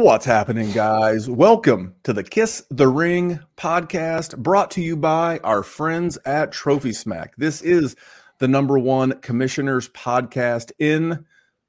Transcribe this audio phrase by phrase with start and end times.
[0.00, 1.28] What's happening, guys?
[1.28, 6.92] Welcome to the Kiss the Ring podcast brought to you by our friends at Trophy
[6.92, 7.34] Smack.
[7.36, 7.96] This is
[8.38, 11.26] the number one commissioners podcast in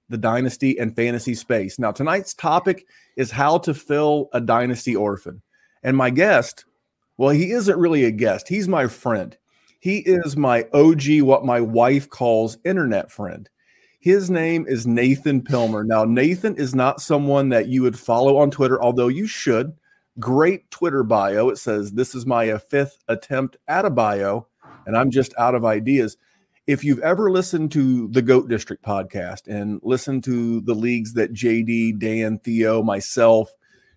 [0.10, 1.80] the dynasty and fantasy space.
[1.80, 2.86] Now, tonight's topic
[3.18, 5.42] is how to fill a dynasty orphan.
[5.82, 6.66] And my guest,
[7.18, 9.36] well, he isn't really a guest, he's my friend.
[9.80, 13.50] He is my OG, what my wife calls internet friend.
[14.02, 15.86] His name is Nathan Pilmer.
[15.86, 19.74] Now, Nathan is not someone that you would follow on Twitter, although you should.
[20.18, 21.50] Great Twitter bio.
[21.50, 24.48] It says, This is my uh, fifth attempt at a bio,
[24.86, 26.16] and I'm just out of ideas.
[26.66, 31.34] If you've ever listened to the GOAT District podcast and listened to the leagues that
[31.34, 33.52] JD, Dan, Theo, myself,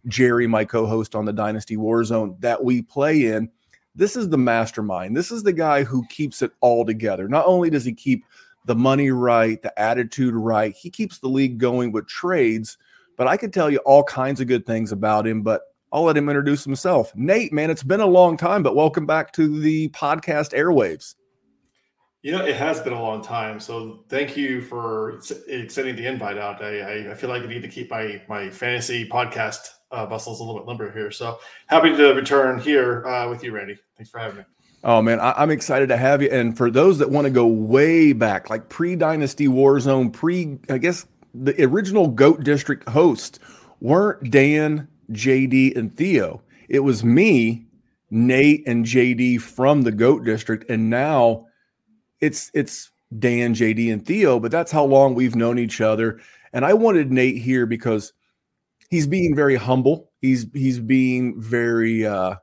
[0.08, 3.51] Jerry, my co host on the Dynasty Warzone, that we play in,
[3.95, 5.17] this is the mastermind.
[5.17, 7.29] This is the guy who keeps it all together.
[7.29, 8.24] Not only does he keep
[8.64, 10.74] the money right, the attitude right.
[10.74, 12.78] He keeps the league going with trades,
[13.17, 15.62] but I could tell you all kinds of good things about him, but
[15.92, 17.14] I'll let him introduce himself.
[17.14, 21.14] Nate, man, it's been a long time, but welcome back to the podcast airwaves.
[22.23, 23.58] You know, it has been a long time.
[23.58, 26.62] So thank you for sending the invite out.
[26.62, 29.58] I, I, feel like I need to keep my, my fantasy podcast
[29.90, 31.11] uh, muscles a little bit limber here.
[31.11, 33.77] So happy to return here uh, with you, Randy.
[33.96, 34.44] Thanks for having me.
[34.84, 36.28] Oh man, I, am excited to have you.
[36.30, 40.78] And for those that want to go way back, like pre Dynasty Warzone, pre I
[40.78, 43.38] guess the original Goat District hosts
[43.80, 46.42] weren't Dan, JD, and Theo.
[46.68, 47.66] It was me,
[48.10, 51.46] Nate, and JD from the Goat District, and now
[52.20, 54.40] it's it's Dan, JD, and Theo.
[54.40, 56.20] But that's how long we've known each other.
[56.52, 58.12] And I wanted Nate here because
[58.90, 60.10] he's being very humble.
[60.20, 62.34] He's he's being very uh,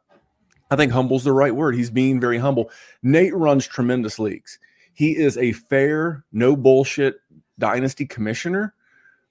[0.72, 1.75] I think humble's the right word.
[1.75, 2.72] He's being very humble.
[3.02, 4.59] Nate runs tremendous leagues.
[4.94, 7.16] He is a fair, no bullshit
[7.57, 8.74] dynasty commissioner,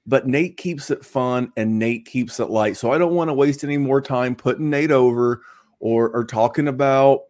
[0.07, 2.77] but Nate keeps it fun and Nate keeps it light.
[2.77, 5.43] So I don't want to waste any more time putting Nate over
[5.81, 7.25] or, or talking about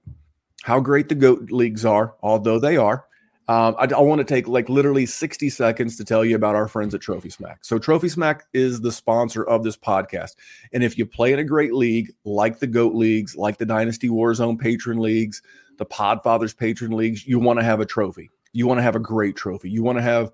[0.62, 3.07] how great the GOAT leagues are, although they are.
[3.48, 6.68] Um, I, I want to take like literally 60 seconds to tell you about our
[6.68, 7.64] friends at Trophy Smack.
[7.64, 10.36] So, Trophy Smack is the sponsor of this podcast.
[10.72, 14.10] And if you play in a great league like the GOAT leagues, like the Dynasty
[14.10, 15.40] Warzone patron leagues,
[15.78, 18.30] the Podfathers patron leagues, you want to have a trophy.
[18.52, 19.70] You want to have a great trophy.
[19.70, 20.30] You want to have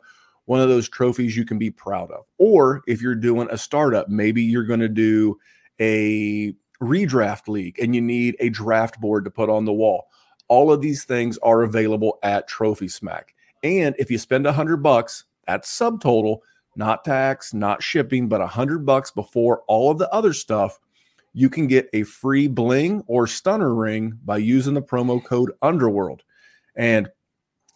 [0.47, 2.25] one of those trophies you can be proud of.
[2.39, 5.39] Or if you're doing a startup, maybe you're going to do
[5.81, 10.09] a redraft league and you need a draft board to put on the wall
[10.49, 13.35] all of these things are available at Trophy Smack.
[13.63, 16.39] And if you spend a hundred bucks, that's subtotal,
[16.77, 20.79] not tax, not shipping, but a hundred bucks before all of the other stuff,
[21.33, 26.23] you can get a free bling or stunner ring by using the promo code Underworld.
[26.77, 27.09] And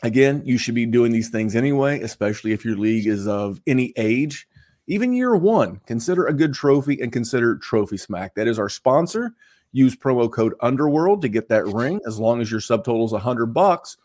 [0.02, 3.92] again, you should be doing these things anyway, especially if your league is of any
[3.96, 4.46] age.
[4.86, 8.34] Even year one, consider a good trophy and consider Trophy Smack.
[8.34, 9.34] That is our sponsor.
[9.72, 13.46] Use promo code Underworld to get that ring as long as your subtotal is 100
[13.46, 13.96] bucks.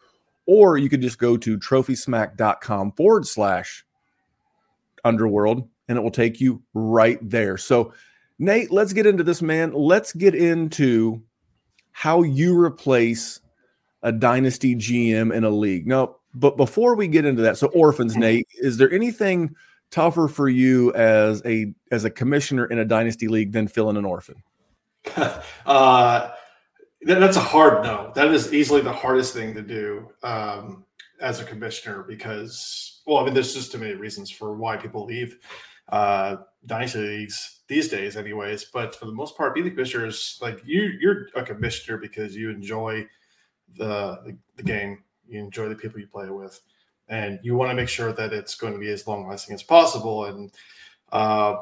[0.46, 3.86] Or you could just go to trophysmack.com forward slash
[5.06, 7.58] Underworld and it will take you right there.
[7.58, 7.94] So,
[8.40, 9.74] Nate, let's get into this, man.
[9.74, 11.22] Let's get into
[11.92, 13.40] how you replace
[14.02, 15.88] a dynasty GM in a league.
[15.88, 19.56] No, but before we get into that, so orphans, Nate, is there anything
[19.92, 24.06] tougher for you as a as a commissioner in a dynasty league than filling an
[24.06, 24.44] orphan?
[25.66, 26.30] uh,
[27.02, 28.12] that, that's a hard no.
[28.16, 30.10] That is easily the hardest thing to do.
[30.24, 30.86] Um,
[31.24, 35.06] as a commissioner because, well, I mean, there's just too many reasons for why people
[35.06, 35.40] leave
[35.90, 36.36] uh,
[36.66, 38.66] dynasty leagues these days, anyways.
[38.66, 40.92] But for the most part, being the commissioner is like you.
[41.00, 43.08] You're a commissioner because you enjoy
[43.76, 46.60] the, the, the game, you enjoy the people you play with,
[47.08, 49.64] and you want to make sure that it's going to be as long lasting as
[49.64, 50.26] possible.
[50.26, 50.52] And
[51.12, 51.56] uh,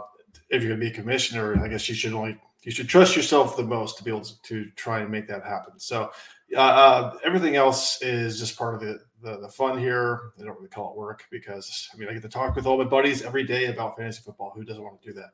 [0.50, 3.16] if you're going to be a commissioner, I guess you should only you should trust
[3.16, 5.80] yourself the most to be able to, try and make that happen.
[5.80, 6.12] So
[6.56, 10.32] uh, uh, everything else is just part of the, the, the fun here.
[10.40, 12.78] I don't really call it work because I mean I get to talk with all
[12.78, 14.52] my buddies every day about fantasy football.
[14.56, 15.30] Who doesn't want to do that?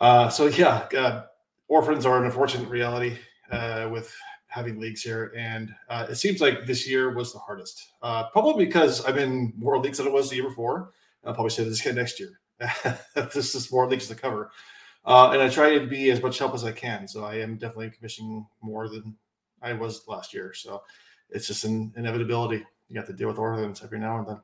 [0.00, 1.24] Uh, so yeah, uh,
[1.68, 3.18] orphans are an unfortunate reality
[3.50, 4.12] uh, with
[4.46, 7.92] having leagues here, and uh, it seems like this year was the hardest.
[8.00, 10.90] probably because I'm in more leagues than it was the year before.
[11.24, 12.40] I'll probably say this again next year.
[13.14, 14.50] this is more leagues to cover.
[15.04, 17.08] Uh, and I try to be as much help as I can.
[17.08, 19.16] So I am definitely commissioning more than
[19.62, 20.52] I was last year.
[20.52, 20.82] So
[21.30, 22.64] it's just an inevitability.
[22.88, 24.40] You have to deal with orphans every now and then.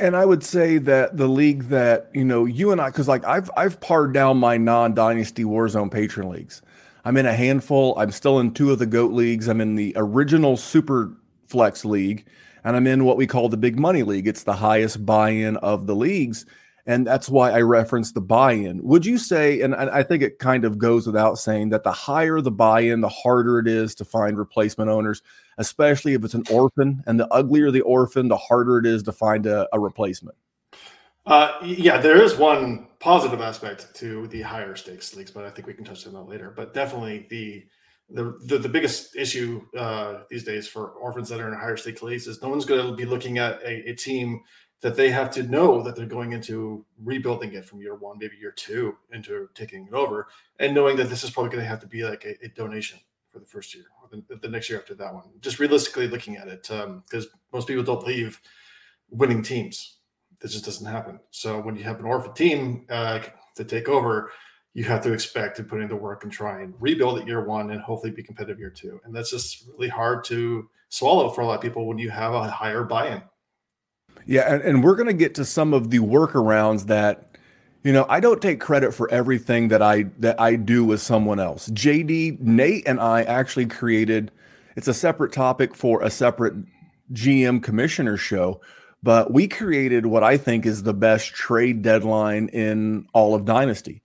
[0.00, 3.24] And I would say that the league that you know you and I, because like
[3.24, 6.62] I've I've pared down my non-dynasty Warzone patron leagues.
[7.04, 7.96] I'm in a handful.
[7.96, 9.46] I'm still in two of the goat leagues.
[9.46, 11.16] I'm in the original Super
[11.46, 12.26] Flex league,
[12.64, 14.26] and I'm in what we call the Big Money League.
[14.26, 16.44] It's the highest buy-in of the leagues,
[16.88, 18.82] and that's why I referenced the buy-in.
[18.82, 22.40] Would you say, and I think it kind of goes without saying, that the higher
[22.40, 25.22] the buy-in, the harder it is to find replacement owners,
[25.58, 29.12] especially if it's an orphan, and the uglier the orphan, the harder it is to
[29.12, 30.34] find a, a replacement.
[31.26, 35.68] Uh, yeah, there is one positive aspect to the higher stakes leagues, but I think
[35.68, 36.54] we can touch on that later.
[36.56, 37.66] But definitely the
[38.08, 42.02] the the, the biggest issue uh, these days for orphans that are in higher stake
[42.02, 44.40] leagues is no one's going to be looking at a, a team
[44.80, 48.36] that they have to know that they're going into rebuilding it from year one, maybe
[48.36, 50.28] year two, into taking it over,
[50.60, 52.98] and knowing that this is probably going to have to be like a, a donation
[53.30, 55.24] for the first year or the, the, next year after that one.
[55.40, 58.40] Just realistically looking at it, because um, most people don't leave
[59.10, 59.96] winning teams.
[60.40, 61.18] This just doesn't happen.
[61.30, 63.20] So when you have an orphan team uh,
[63.56, 64.30] to take over,
[64.74, 67.44] you have to expect to put in the work and try and rebuild it year
[67.44, 69.00] one and hopefully be competitive year two.
[69.04, 72.32] And that's just really hard to swallow for a lot of people when you have
[72.32, 73.22] a higher buy-in.
[74.26, 77.28] Yeah, and, and we're going to get to some of the workarounds that
[77.84, 81.38] you know, I don't take credit for everything that I that I do with someone
[81.40, 81.68] else.
[81.68, 84.30] JD, Nate and I actually created
[84.76, 86.54] it's a separate topic for a separate
[87.12, 88.60] GM commissioner show,
[89.02, 94.02] but we created what I think is the best trade deadline in all of Dynasty.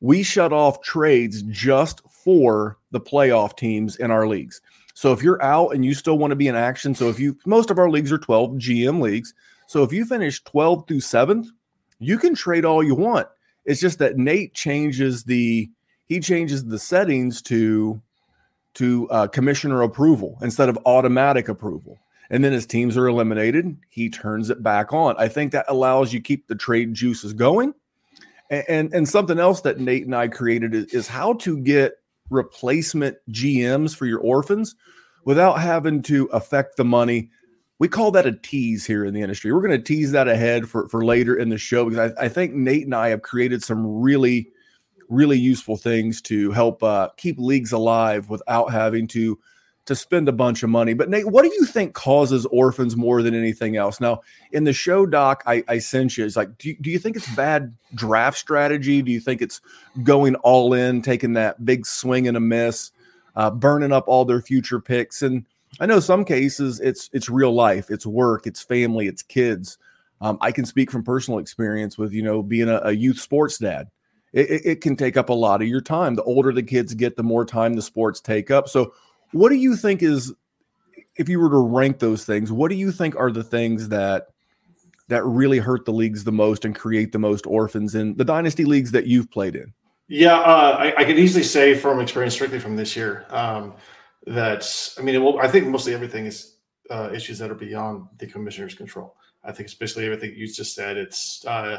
[0.00, 4.60] We shut off trades just for the playoff teams in our leagues.
[4.94, 7.38] So if you're out and you still want to be in action, so if you
[7.46, 9.34] most of our leagues are 12 GM leagues.
[9.70, 11.46] So if you finish 12 through 7th,
[12.00, 13.28] you can trade all you want.
[13.64, 15.70] It's just that Nate changes the
[16.06, 18.02] he changes the settings to
[18.74, 22.00] to uh, commissioner approval instead of automatic approval.
[22.30, 25.14] And then as teams are eliminated, he turns it back on.
[25.18, 27.72] I think that allows you keep the trade juices going.
[28.50, 31.92] And, and, and something else that Nate and I created is, is how to get
[32.28, 34.74] replacement GMs for your orphans
[35.24, 37.30] without having to affect the money
[37.80, 39.52] we call that a tease here in the industry.
[39.52, 42.28] We're going to tease that ahead for, for later in the show because I, I,
[42.28, 44.50] think Nate and I have created some really,
[45.08, 49.40] really useful things to help uh, keep leagues alive without having to
[49.86, 50.92] to spend a bunch of money.
[50.92, 53.98] But Nate, what do you think causes orphans more than anything else?
[53.98, 54.20] Now,
[54.52, 56.26] in the show doc, I, I sent you.
[56.26, 59.00] It's like, do you, do you think it's bad draft strategy?
[59.00, 59.62] Do you think it's
[60.02, 62.92] going all in, taking that big swing and a miss,
[63.34, 65.22] uh, burning up all their future picks?
[65.22, 65.46] And
[65.78, 69.78] I know some cases it's it's real life, it's work, it's family, it's kids.
[70.20, 73.58] Um, I can speak from personal experience with you know being a, a youth sports
[73.58, 73.88] dad.
[74.32, 76.14] It, it, it, can take up a lot of your time.
[76.14, 78.68] The older the kids get, the more time the sports take up.
[78.68, 78.92] So,
[79.32, 80.32] what do you think is,
[81.16, 84.28] if you were to rank those things, what do you think are the things that
[85.08, 88.64] that really hurt the leagues the most and create the most orphans in the dynasty
[88.64, 89.72] leagues that you've played in?
[90.06, 93.26] Yeah, uh, I, I, can easily say from experience, strictly from this year.
[93.30, 93.74] Um,
[94.26, 96.56] that I mean, I think mostly everything is
[96.90, 99.16] uh, issues that are beyond the commissioner's control.
[99.44, 100.96] I think especially everything you just said.
[100.96, 101.78] It's uh,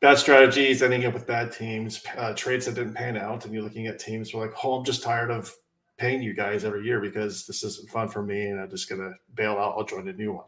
[0.00, 3.62] bad strategies, ending up with bad teams, uh, trades that didn't pan out, and you're
[3.62, 5.54] looking at teams who are like, "Oh, I'm just tired of
[5.98, 9.12] paying you guys every year because this isn't fun for me, and I'm just gonna
[9.34, 9.74] bail out.
[9.76, 10.46] I'll join a new one."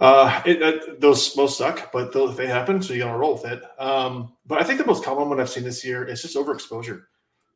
[0.00, 3.44] Uh, it, it, those most suck, but those, they happen, so you gotta roll with
[3.44, 3.62] it.
[3.78, 7.02] Um, but I think the most common one I've seen this year is just overexposure.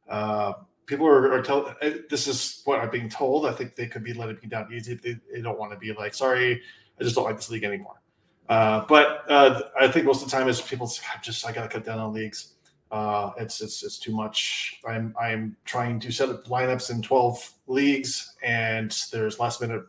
[0.08, 0.52] Uh,
[0.86, 1.74] people are, are telling
[2.08, 3.46] this is what I'm being told.
[3.46, 4.94] I think they could be letting me down easy.
[4.94, 6.62] They, they don't want to be like, sorry,
[6.98, 8.00] I just don't like this league anymore.
[8.48, 10.90] Uh, but uh, I think most of the time is people
[11.22, 12.54] just I gotta cut down on leagues.
[12.92, 14.80] Uh, it's it's it's too much.
[14.86, 19.82] I'm I'm trying to set up lineups in 12 leagues, and there's last minute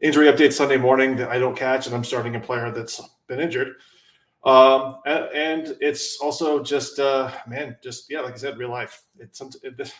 [0.00, 3.38] injury update Sunday morning that I don't catch, and I'm starting a player that's been
[3.38, 3.76] injured.
[4.44, 9.02] Um, and, and it's also just, uh, man, just yeah, like I said, real life.
[9.20, 9.92] It's it,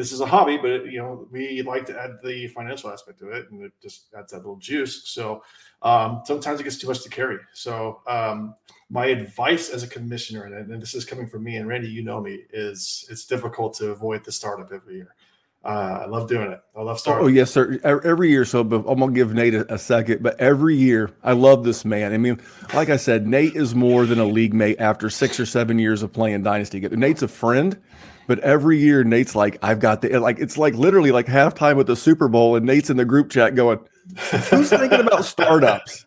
[0.00, 3.18] this, is a hobby, but it, you know we like to add the financial aspect
[3.20, 5.08] to it, and it just adds that little juice.
[5.08, 5.42] So
[5.82, 7.38] um, sometimes it gets too much to carry.
[7.52, 8.54] So um,
[8.88, 12.02] my advice as a commissioner, and, and this is coming from me and Randy, you
[12.02, 15.14] know me, is it's difficult to avoid the startup every year.
[15.62, 16.60] Uh, I love doing it.
[16.74, 17.24] I love starting.
[17.24, 17.78] Oh yes, sir.
[17.84, 21.64] Every year, so I'm gonna give Nate a, a, second, but every year, I love
[21.64, 22.14] this man.
[22.14, 22.40] I mean,
[22.72, 26.02] like I said, Nate is more than a league mate after six or seven years
[26.02, 26.80] of playing Dynasty.
[26.80, 27.78] Nate's a friend,
[28.26, 30.38] but every year, Nate's like, I've got the like.
[30.38, 33.54] It's like literally like halftime with the Super Bowl, and Nate's in the group chat
[33.54, 33.80] going,
[34.48, 36.06] "Who's thinking about startups?"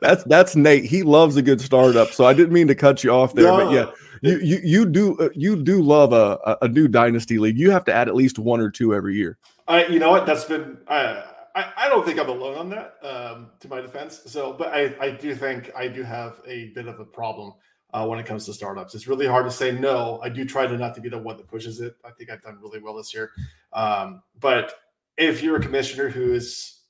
[0.00, 0.84] That's that's Nate.
[0.84, 2.12] He loves a good startup.
[2.12, 3.56] So I didn't mean to cut you off there, no.
[3.56, 3.90] but yeah
[4.22, 7.58] you you you do uh, you do love a a new dynasty league.
[7.58, 9.36] You have to add at least one or two every year.
[9.68, 11.24] I you know what that's been I
[11.54, 12.94] I, I don't think I'm alone on that.
[13.02, 16.86] Um, to my defense, so but I I do think I do have a bit
[16.86, 17.54] of a problem.
[17.94, 18.94] Uh, when it comes to startups.
[18.94, 20.18] It's really hard to say no.
[20.22, 21.94] I do try to not to be the one that pushes it.
[22.02, 23.32] I think I've done really well this year.
[23.74, 24.72] Um, but
[25.18, 26.80] if you're a commissioner who is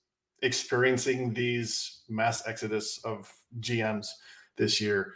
[0.43, 4.07] experiencing these mass exodus of GMs
[4.57, 5.15] this year,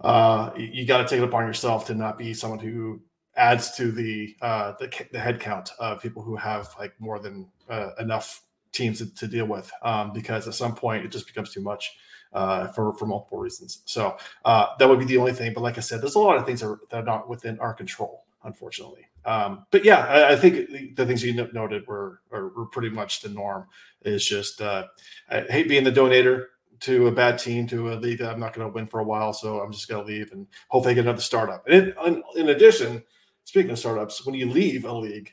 [0.00, 3.00] uh, you got to take it upon yourself to not be someone who
[3.36, 8.42] adds to the uh, the, the of people who have like more than uh, enough
[8.72, 11.96] teams to, to deal with um, because at some point it just becomes too much
[12.32, 13.82] uh, for for multiple reasons.
[13.84, 15.52] So uh, that would be the only thing.
[15.52, 17.58] But like I said, there's a lot of things that are, that are not within
[17.58, 19.06] our control, unfortunately.
[19.24, 22.88] Um, but yeah, I, I think the, the, things you noted were, are, were pretty
[22.88, 23.66] much the norm.
[24.02, 24.86] Is just uh,
[25.28, 26.46] I hate being the donator
[26.80, 29.04] to a bad team, to a league that I'm not going to win for a
[29.04, 29.32] while.
[29.32, 31.66] So I'm just going to leave and hopefully get another startup.
[31.66, 33.02] And in, in, addition,
[33.44, 35.32] speaking of startups, when you leave a league,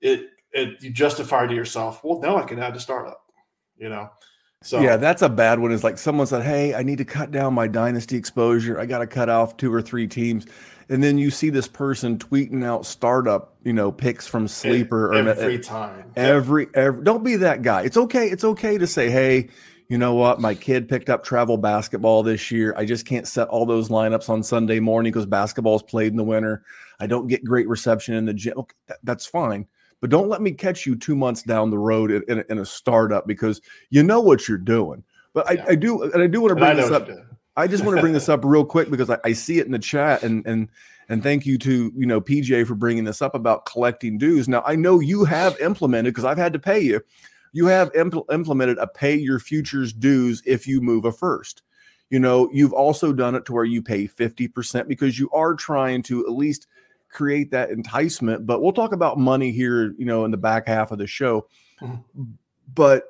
[0.00, 3.24] it, it you justify to yourself, well, now I can add a startup,
[3.76, 4.10] you know?
[4.64, 5.72] So yeah, that's a bad one.
[5.72, 8.80] Is like someone said, "Hey, I need to cut down my dynasty exposure.
[8.80, 10.46] I got to cut off two or three teams."
[10.88, 15.56] And then you see this person tweeting out startup, you know, picks from sleeper every
[15.56, 16.12] or, time.
[16.16, 17.82] Every every don't be that guy.
[17.82, 18.28] It's okay.
[18.28, 19.50] It's okay to say, "Hey,
[19.88, 20.40] you know what?
[20.40, 22.74] My kid picked up travel basketball this year.
[22.76, 26.16] I just can't set all those lineups on Sunday morning because basketball is played in
[26.16, 26.64] the winter.
[27.00, 28.54] I don't get great reception in the gym.
[28.58, 29.66] Okay, that, that's fine.
[30.00, 32.64] But don't let me catch you two months down the road in, in, in a
[32.64, 33.60] startup because
[33.90, 35.02] you know what you're doing.
[35.32, 35.64] But I, yeah.
[35.68, 37.08] I do, and I do want to bring this up.
[37.56, 39.72] I just want to bring this up real quick because I, I see it in
[39.72, 40.68] the chat, and and
[41.08, 44.48] and thank you to you know PJ for bringing this up about collecting dues.
[44.48, 47.00] Now I know you have implemented because I've had to pay you
[47.54, 51.62] you have impl- implemented a pay your futures dues if you move a first.
[52.10, 56.02] You know, you've also done it to where you pay 50% because you are trying
[56.04, 56.66] to at least
[57.10, 58.44] create that enticement.
[58.44, 61.46] But we'll talk about money here, you know, in the back half of the show.
[61.80, 62.22] Mm-hmm.
[62.74, 63.04] But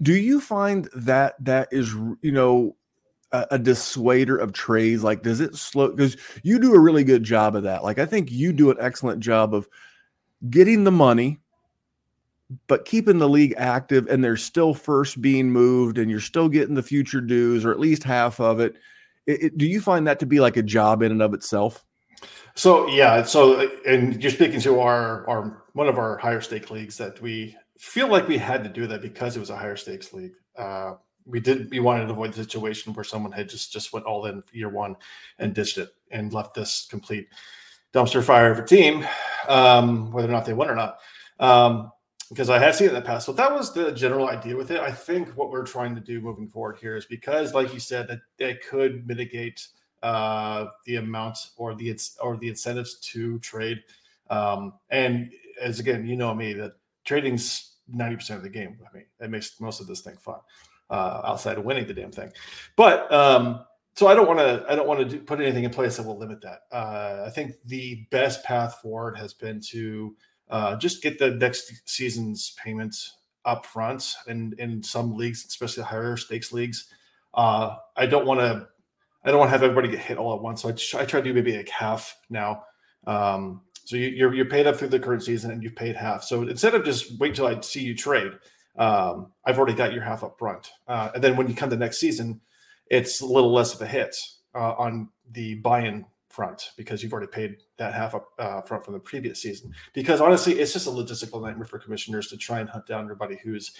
[0.00, 2.74] do you find that that is, you know,
[3.32, 5.04] a, a dissuader of trades?
[5.04, 5.90] Like, does it slow?
[5.90, 7.84] Because you do a really good job of that.
[7.84, 9.68] Like, I think you do an excellent job of
[10.48, 11.38] getting the money
[12.66, 16.74] but keeping the league active and they're still first being moved and you're still getting
[16.74, 18.76] the future dues or at least half of it,
[19.26, 21.84] it, it, do you find that to be like a job in and of itself?
[22.54, 26.96] So yeah so and you're speaking to our our one of our higher stake leagues
[26.98, 30.12] that we feel like we had to do that because it was a higher stakes
[30.12, 30.34] league.
[30.56, 34.06] Uh, we did we wanted to avoid the situation where someone had just just went
[34.06, 34.96] all in year one
[35.38, 37.28] and ditched it and left this complete
[37.92, 39.06] dumpster fire of a team
[39.48, 40.98] um, whether or not they won or not.
[41.38, 41.92] Um,
[42.28, 43.26] because I have seen it in the past.
[43.26, 44.80] So that was the general idea with it.
[44.80, 48.08] I think what we're trying to do moving forward here is because, like you said,
[48.08, 49.66] that it could mitigate
[50.02, 53.82] uh, the amount or the or the incentives to trade.
[54.30, 56.72] Um, and as again, you know me, that
[57.04, 58.78] trading's ninety percent of the game.
[58.88, 60.40] I mean, it makes most of this thing fun
[60.90, 62.30] uh, outside of winning the damn thing.
[62.76, 65.96] But um, so I don't want to I don't want to put anything in place
[65.96, 66.62] that will limit that.
[66.70, 70.14] Uh, I think the best path forward has been to
[70.50, 76.16] uh, just get the next season's payments up front And in some leagues, especially higher
[76.16, 76.92] stakes leagues.
[77.34, 78.68] Uh, I don't want to
[79.24, 80.62] I don't want to have everybody get hit all at once.
[80.62, 82.64] So I, try, I try to do maybe like half now.
[83.06, 86.22] Um, so you, you're you're paid up through the current season and you've paid half.
[86.22, 88.32] So instead of just wait till I see you trade,
[88.76, 90.70] um, I've already got your half up front.
[90.86, 92.40] Uh, and then when you come to next season,
[92.90, 94.14] it's a little less of a hit
[94.54, 96.04] uh, on the buy-in
[96.38, 99.74] front because you've already paid that half up uh, front from the previous season.
[99.92, 103.40] Because honestly, it's just a logistical nightmare for commissioners to try and hunt down everybody
[103.42, 103.72] who's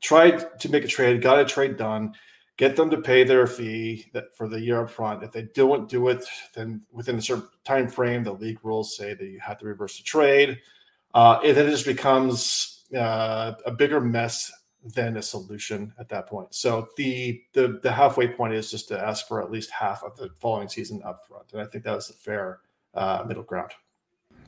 [0.00, 2.14] tried to make a trade, got a trade done,
[2.56, 5.22] get them to pay their fee that for the year up front.
[5.22, 6.24] If they don't do it,
[6.54, 9.98] then within a certain time frame, the league rules say that you have to reverse
[9.98, 10.58] the trade.
[11.12, 14.50] Uh, and then it just becomes uh, a bigger mess
[14.84, 16.54] than a solution at that point.
[16.54, 20.16] So the the the halfway point is just to ask for at least half of
[20.16, 22.60] the following season up front, and I think that was a fair
[22.94, 23.72] uh, middle ground.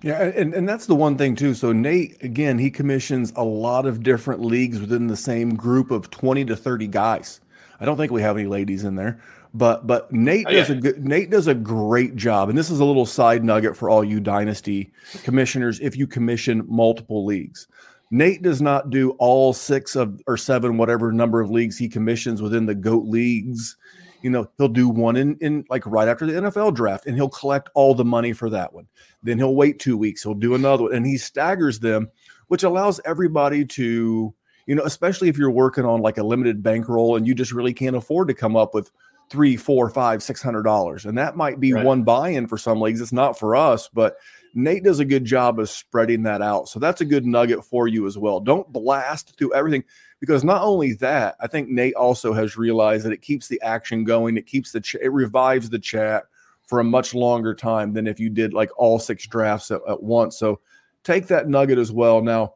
[0.03, 1.53] Yeah, and, and that's the one thing too.
[1.53, 6.11] So Nate, again, he commissions a lot of different leagues within the same group of
[6.11, 7.41] 20 to 30 guys.
[7.81, 9.21] I don't think we have any ladies in there.
[9.53, 12.49] But but Nate oh, does a good Nate does a great job.
[12.49, 14.93] And this is a little side nugget for all you dynasty
[15.25, 17.67] commissioners if you commission multiple leagues.
[18.11, 22.43] Nate does not do all six of or seven, whatever number of leagues he commissions
[22.43, 23.77] within the GOAT leagues.
[24.23, 27.29] You know, he'll do one in, in like right after the NFL draft and he'll
[27.29, 28.87] collect all the money for that one.
[29.23, 32.11] Then he'll wait two weeks, he'll do another one, and he staggers them,
[32.49, 34.35] which allows everybody to,
[34.67, 37.73] you know, especially if you're working on like a limited bankroll and you just really
[37.73, 38.91] can't afford to come up with
[39.31, 41.07] three, four, five, six hundred dollars.
[41.07, 41.85] And that might be right.
[41.85, 43.01] one buy-in for some leagues.
[43.01, 44.17] It's not for us, but
[44.55, 46.69] Nate does a good job of spreading that out.
[46.69, 48.41] So that's a good nugget for you as well.
[48.41, 49.85] Don't blast through everything
[50.19, 54.05] because not only that, I think Nate also has realized that it keeps the action
[54.05, 54.37] going.
[54.37, 56.25] It keeps the ch- it revives the chat
[56.67, 60.03] for a much longer time than if you did like all six drafts at, at
[60.03, 60.39] once.
[60.39, 60.61] So
[61.05, 62.23] take that nugget as well.
[62.23, 62.55] Now,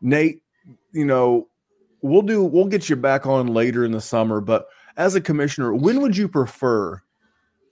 [0.00, 0.42] Nate,
[0.92, 1.48] you know,
[2.02, 5.74] we'll do we'll get you back on later in the summer, but as a commissioner,
[5.74, 7.02] when would you prefer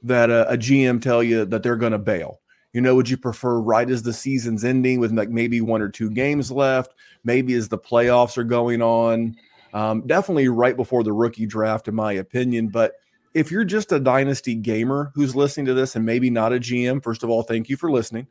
[0.03, 2.41] that a, a GM tell you that they're going to bail?
[2.73, 5.89] You know, would you prefer right as the season's ending with like maybe one or
[5.89, 6.95] two games left,
[7.25, 9.37] maybe as the playoffs are going on?
[9.73, 12.69] Um, definitely right before the rookie draft, in my opinion.
[12.69, 12.95] But
[13.35, 17.03] if you're just a dynasty gamer who's listening to this and maybe not a GM,
[17.03, 18.27] first of all, thank you for listening.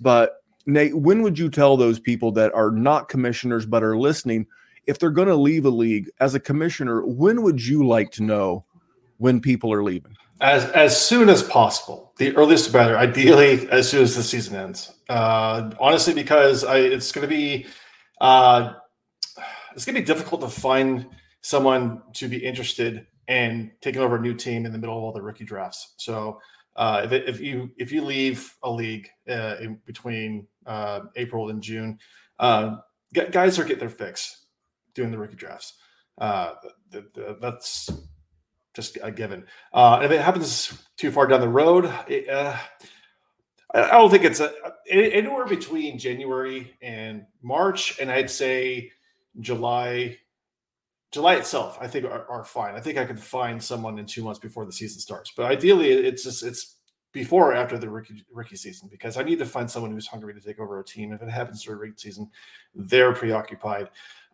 [0.00, 4.46] But Nate, when would you tell those people that are not commissioners but are listening
[4.86, 7.04] if they're going to leave a league as a commissioner?
[7.06, 8.64] When would you like to know
[9.18, 10.16] when people are leaving?
[10.40, 12.07] as as soon as possible.
[12.18, 12.98] The earliest the better.
[12.98, 14.92] Ideally, as soon as the season ends.
[15.08, 17.66] Uh, honestly, because I, it's going to be
[18.20, 18.74] uh,
[19.74, 21.06] it's going to be difficult to find
[21.40, 25.12] someone to be interested in taking over a new team in the middle of all
[25.12, 25.94] the rookie drafts.
[25.98, 26.40] So
[26.74, 31.62] uh, if, if you if you leave a league uh, in between uh, April and
[31.62, 31.98] June,
[32.40, 32.76] uh,
[33.12, 34.46] guys are getting their fix
[34.94, 35.74] doing the rookie drafts.
[36.20, 36.54] Uh,
[36.90, 37.90] the, that's
[38.78, 39.44] just a given.
[39.72, 42.56] Uh, if it happens too far down the road, it, uh,
[43.74, 44.52] I don't think it's a,
[44.88, 48.92] anywhere between January and March, and I'd say
[49.40, 50.18] July.
[51.10, 52.74] July itself, I think, are, are fine.
[52.74, 55.32] I think I could find someone in two months before the season starts.
[55.34, 56.76] But ideally, it's just it's
[57.12, 60.34] before or after the rookie rookie season because I need to find someone who's hungry
[60.34, 61.12] to take over a team.
[61.12, 62.30] If it happens during rookie season,
[62.74, 63.88] they're preoccupied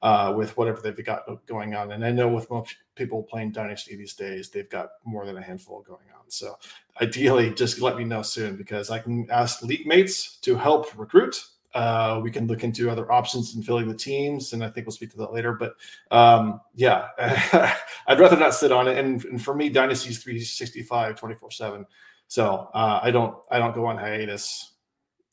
[0.05, 1.93] uh, with whatever they've got going on.
[1.93, 5.43] And I know with most people playing Dynasty these days, they've got more than a
[5.43, 6.29] handful going on.
[6.29, 6.59] So
[7.01, 11.43] ideally, just let me know soon because I can ask league mates to help recruit.
[11.73, 14.93] Uh, we can look into other options in filling the teams, and I think we'll
[14.93, 15.55] speak to that later.
[15.55, 15.75] But
[16.11, 17.09] um, yeah,
[18.07, 18.99] I'd rather not sit on it.
[18.99, 21.87] And, and for me, Dynasty's 365, 24 7.
[22.29, 24.73] So uh, I don't I don't go on hiatus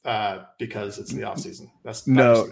[0.05, 1.69] uh, because it's the off season.
[1.84, 2.49] That's no.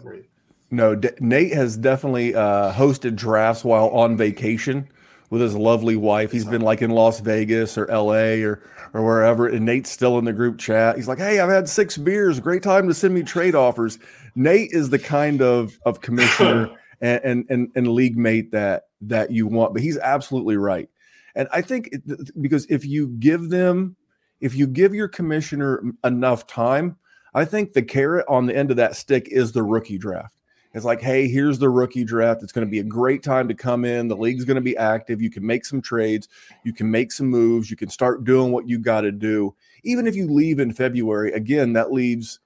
[0.71, 4.87] No, D- Nate has definitely uh, hosted drafts while on vacation
[5.29, 6.31] with his lovely wife.
[6.31, 8.43] He's been like in Las Vegas or L.A.
[8.43, 8.61] or
[8.93, 10.95] or wherever, and Nate's still in the group chat.
[10.95, 12.39] He's like, "Hey, I've had six beers.
[12.39, 13.97] Great time to send me trade offers."
[14.35, 16.69] Nate is the kind of of commissioner
[17.01, 20.89] and, and and and league mate that that you want, but he's absolutely right.
[21.35, 23.95] And I think it, because if you give them,
[24.39, 26.97] if you give your commissioner enough time,
[27.33, 30.38] I think the carrot on the end of that stick is the rookie draft
[30.73, 32.43] it's like, hey, here's the rookie draft.
[32.43, 34.07] It's going to be a great time to come in.
[34.07, 35.21] The league's going to be active.
[35.21, 36.27] You can make some trades.
[36.63, 37.71] You can make some moves.
[37.71, 39.55] You can start doing what you got to do.
[39.83, 42.39] Even if you leave in February, again, that leaves,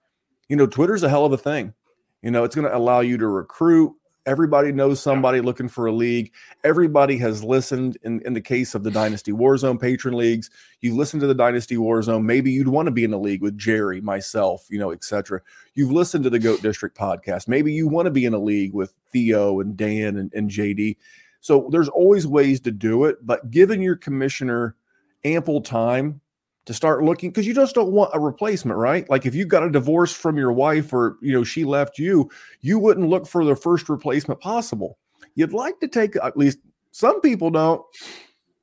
[0.47, 1.73] you know, Twitter's a hell of a thing.
[2.21, 3.93] You know, it's going to allow you to recruit.
[4.25, 6.31] Everybody knows somebody looking for a league.
[6.63, 10.49] Everybody has listened in, in the case of the Dynasty Warzone patron leagues.
[10.79, 12.23] You've listened to the Dynasty Warzone.
[12.23, 15.41] Maybe you'd want to be in a league with Jerry, myself, you know, etc.
[15.73, 17.49] You've listened to the Goat District podcast.
[17.49, 20.95] Maybe you want to be in a league with Theo and Dan and, and JD.
[21.41, 24.77] So there's always ways to do it, but given your commissioner
[25.25, 26.21] ample time
[26.65, 29.10] to start looking because you just don't want a replacement, right?
[29.10, 32.30] Like if you got a divorce from your wife or you know she left you,
[32.62, 34.97] you wouldn't look for the first replacement possible.
[35.36, 36.60] You'd like to take at least
[36.91, 37.82] some people don't,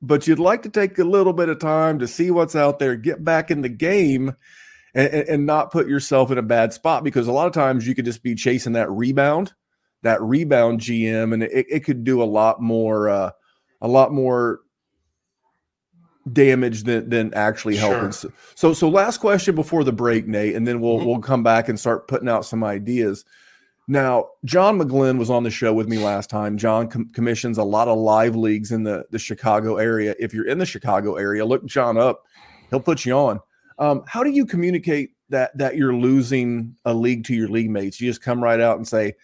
[0.01, 2.95] but you'd like to take a little bit of time to see what's out there,
[2.95, 4.35] get back in the game,
[4.93, 7.95] and, and not put yourself in a bad spot because a lot of times you
[7.95, 9.53] could just be chasing that rebound,
[10.01, 13.31] that rebound GM, and it, it could do a lot more, uh,
[13.79, 14.61] a lot more
[16.31, 18.11] damage than than actually helping.
[18.11, 18.31] Sure.
[18.55, 21.07] So so last question before the break, Nate, and then we'll mm-hmm.
[21.07, 23.25] we'll come back and start putting out some ideas.
[23.87, 26.57] Now, John McGlynn was on the show with me last time.
[26.57, 30.15] John com- commissions a lot of live leagues in the, the Chicago area.
[30.19, 32.25] If you're in the Chicago area, look John up.
[32.69, 33.41] He'll put you on.
[33.79, 37.99] Um, how do you communicate that that you're losing a league to your league mates?
[37.99, 39.15] You just come right out and say,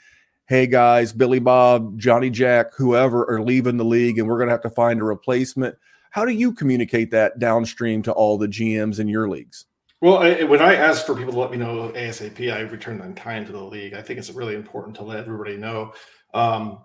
[0.48, 4.54] "Hey guys, Billy Bob, Johnny Jack, whoever are leaving the league, and we're going to
[4.54, 5.78] have to find a replacement."
[6.17, 9.65] How do you communicate that downstream to all the GMs in your leagues?
[10.01, 13.13] Well, I, when I ask for people to let me know ASAP, I return them
[13.13, 13.93] kind to the league.
[13.93, 15.93] I think it's really important to let everybody know
[16.34, 16.80] um,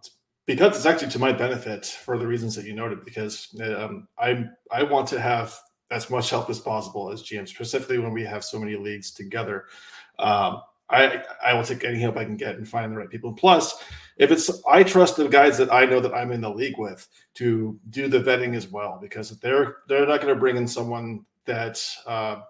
[0.45, 3.07] because it's actually to my benefit for the reasons that you noted.
[3.07, 5.59] Because um, I I want to have
[5.91, 9.65] as much help as possible as GM, specifically when we have so many leagues together.
[10.19, 10.61] Um,
[10.93, 13.33] I I will take any help I can get and find the right people.
[13.33, 13.83] Plus,
[14.19, 17.09] if it's I trust the guys that I know that I'm in the league with
[17.35, 21.25] to do the vetting as well because they're they're not going to bring in someone
[21.47, 22.41] that uh,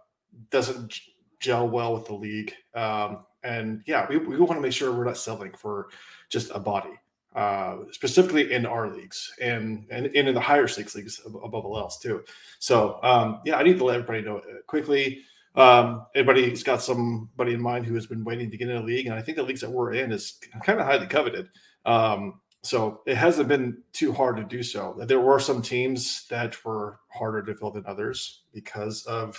[0.50, 1.00] doesn't
[1.40, 2.54] gel well with the league.
[2.74, 5.88] Um, and yeah, we, we want to make sure we're not selling for
[6.28, 6.92] just a body,
[7.34, 11.76] uh, specifically in our leagues and, and, and in the higher six leagues above all
[11.76, 12.22] else too.
[12.60, 15.22] So um, yeah, I need to let everybody know quickly.
[15.54, 19.06] Um, everybody's got somebody in mind who has been waiting to get in a league,
[19.06, 21.48] and I think the leagues that we're in is kind of highly coveted.
[21.84, 24.96] Um, so it hasn't been too hard to do so.
[25.06, 29.36] There were some teams that were harder to fill than others because of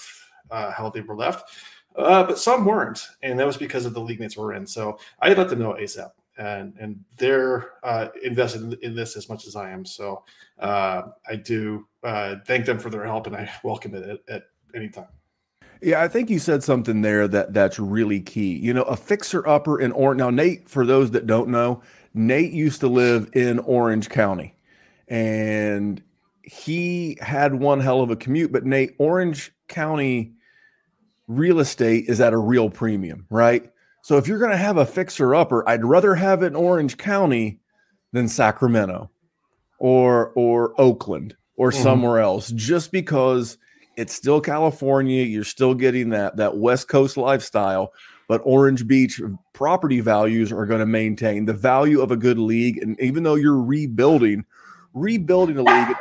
[0.51, 1.49] uh, how they were left,
[1.95, 4.67] uh, but some weren't, and that was because of the league mates we're in.
[4.67, 9.29] So I let them know ASAP, and and they're uh, invested in, in, this as
[9.29, 9.85] much as I am.
[9.85, 10.23] So
[10.59, 14.43] uh, I do uh, thank them for their help, and I welcome it at, at
[14.75, 15.07] any time.
[15.83, 18.55] Yeah, I think you said something there that that's really key.
[18.55, 20.19] You know, a fixer upper in Orange.
[20.19, 21.81] Now, Nate, for those that don't know,
[22.13, 24.55] Nate used to live in Orange County,
[25.07, 26.01] and
[26.43, 28.51] he had one hell of a commute.
[28.51, 30.33] But Nate, Orange County
[31.27, 33.69] real estate is at a real premium, right?
[34.03, 36.97] So if you're going to have a fixer upper, I'd rather have it in Orange
[36.97, 37.59] County
[38.11, 39.09] than Sacramento
[39.79, 41.83] or or Oakland or mm-hmm.
[41.83, 43.57] somewhere else just because
[43.95, 47.93] it's still California, you're still getting that that West Coast lifestyle,
[48.27, 49.21] but Orange Beach
[49.53, 53.35] property values are going to maintain the value of a good league and even though
[53.35, 54.45] you're rebuilding
[54.93, 55.95] rebuilding a league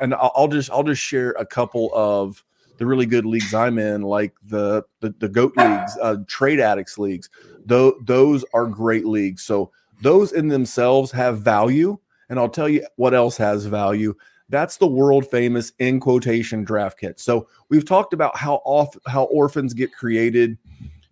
[0.00, 2.44] and I'll just I'll just share a couple of
[2.78, 6.98] the really good leagues I'm in, like the the, the goat leagues, uh, trade addicts
[6.98, 7.30] leagues.
[7.64, 9.44] Though those are great leagues.
[9.44, 11.98] So those in themselves have value.
[12.28, 14.14] And I'll tell you what else has value.
[14.52, 17.18] That's the world famous in quotation draft kit.
[17.18, 20.58] So we've talked about how off how orphans get created,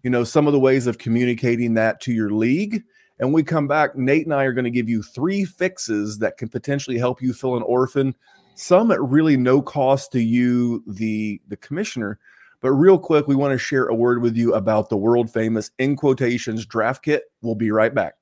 [0.03, 2.85] you know, some of the ways of communicating that to your league.
[3.19, 6.37] And we come back, Nate and I are going to give you three fixes that
[6.37, 8.15] can potentially help you fill an orphan
[8.57, 12.19] some at really no cost to you, the the commissioner.
[12.61, 15.71] But real quick, we want to share a word with you about the world famous
[15.79, 17.25] in quotations draft kit.
[17.41, 18.20] We'll be right back.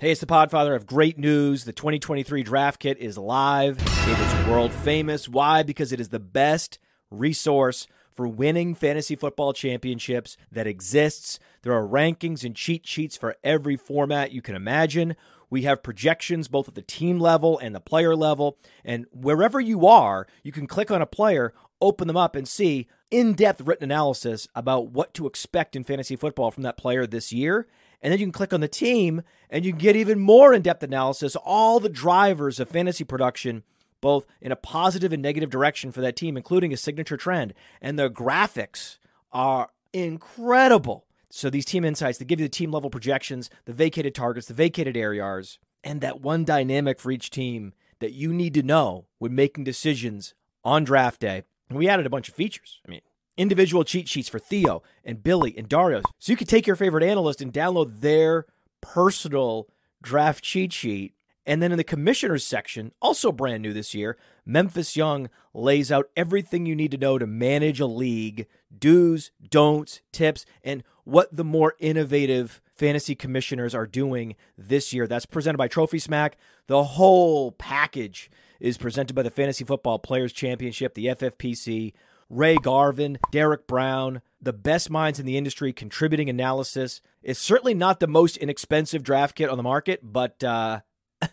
[0.00, 1.62] Hey, it's the Podfather of great news.
[1.64, 3.78] The 2023 draft kit is live.
[3.78, 5.28] It is world famous.
[5.28, 5.62] Why?
[5.62, 6.80] Because it is the best
[7.12, 11.38] resource for winning fantasy football championships that exists.
[11.62, 15.14] There are rankings and cheat sheets for every format you can imagine.
[15.48, 18.58] We have projections both at the team level and the player level.
[18.84, 22.88] And wherever you are, you can click on a player, open them up, and see
[23.12, 27.32] in depth written analysis about what to expect in fantasy football from that player this
[27.32, 27.68] year.
[28.02, 30.62] And then you can click on the team and you can get even more in
[30.62, 33.62] depth analysis, all the drivers of fantasy production,
[34.00, 37.54] both in a positive and negative direction for that team, including a signature trend.
[37.80, 38.98] And the graphics
[39.32, 41.06] are incredible.
[41.30, 44.54] So these team insights, they give you the team level projections, the vacated targets, the
[44.54, 49.34] vacated ARs, and that one dynamic for each team that you need to know when
[49.34, 51.42] making decisions on draft day.
[51.68, 52.80] And we added a bunch of features.
[52.86, 53.00] I mean,
[53.36, 56.02] individual cheat sheets for Theo and Billy and Dario.
[56.18, 58.46] So you could take your favorite analyst and download their
[58.80, 59.68] personal
[60.02, 61.14] draft cheat sheet.
[61.46, 64.16] And then in the commissioners section, also brand new this year,
[64.46, 70.00] Memphis Young lays out everything you need to know to manage a league, do's, don'ts,
[70.10, 75.06] tips, and what the more innovative fantasy commissioners are doing this year.
[75.06, 76.38] That's presented by Trophy Smack.
[76.66, 81.92] The whole package is presented by the Fantasy Football Players Championship, the FFPC.
[82.34, 87.00] Ray Garvin, Derek Brown, the best minds in the industry contributing analysis.
[87.22, 90.80] It's certainly not the most inexpensive draft kit on the market, but uh,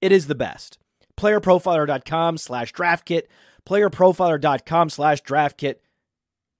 [0.00, 0.78] it is the best.
[1.18, 3.30] Playerprofiler.com slash draft kit.
[3.66, 5.82] Playerprofiler.com slash draft kit.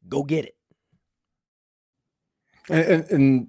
[0.09, 0.57] Go get it.
[2.69, 3.47] And, and, and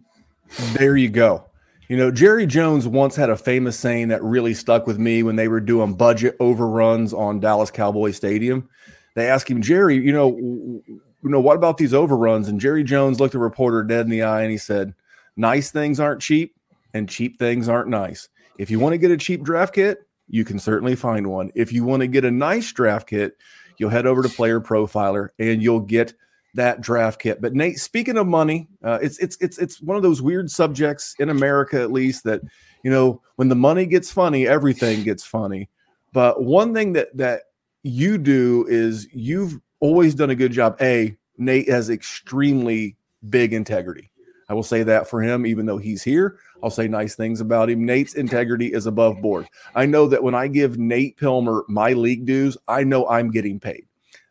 [0.73, 1.45] there you go.
[1.89, 5.37] You know, Jerry Jones once had a famous saying that really stuck with me when
[5.37, 8.69] they were doing budget overruns on Dallas Cowboy Stadium.
[9.17, 12.47] They ask him, Jerry, you know, you know, what about these overruns?
[12.47, 14.93] And Jerry Jones looked the reporter dead in the eye and he said,
[15.35, 16.55] "Nice things aren't cheap,
[16.93, 18.29] and cheap things aren't nice.
[18.59, 21.51] If you want to get a cheap draft kit, you can certainly find one.
[21.55, 23.35] If you want to get a nice draft kit,
[23.79, 26.13] you'll head over to Player Profiler and you'll get
[26.53, 27.41] that draft kit.
[27.41, 31.15] But Nate, speaking of money, uh, it's it's it's it's one of those weird subjects
[31.17, 32.41] in America, at least, that
[32.83, 35.69] you know when the money gets funny, everything gets funny.
[36.13, 37.41] But one thing that that
[37.87, 40.77] you do is you've always done a good job.
[40.81, 42.95] A Nate has extremely
[43.29, 44.11] big integrity.
[44.49, 46.39] I will say that for him, even though he's here.
[46.63, 47.85] I'll say nice things about him.
[47.85, 49.47] Nate's integrity is above board.
[49.75, 53.59] I know that when I give Nate Pilmer my league dues, I know I'm getting
[53.59, 53.85] paid.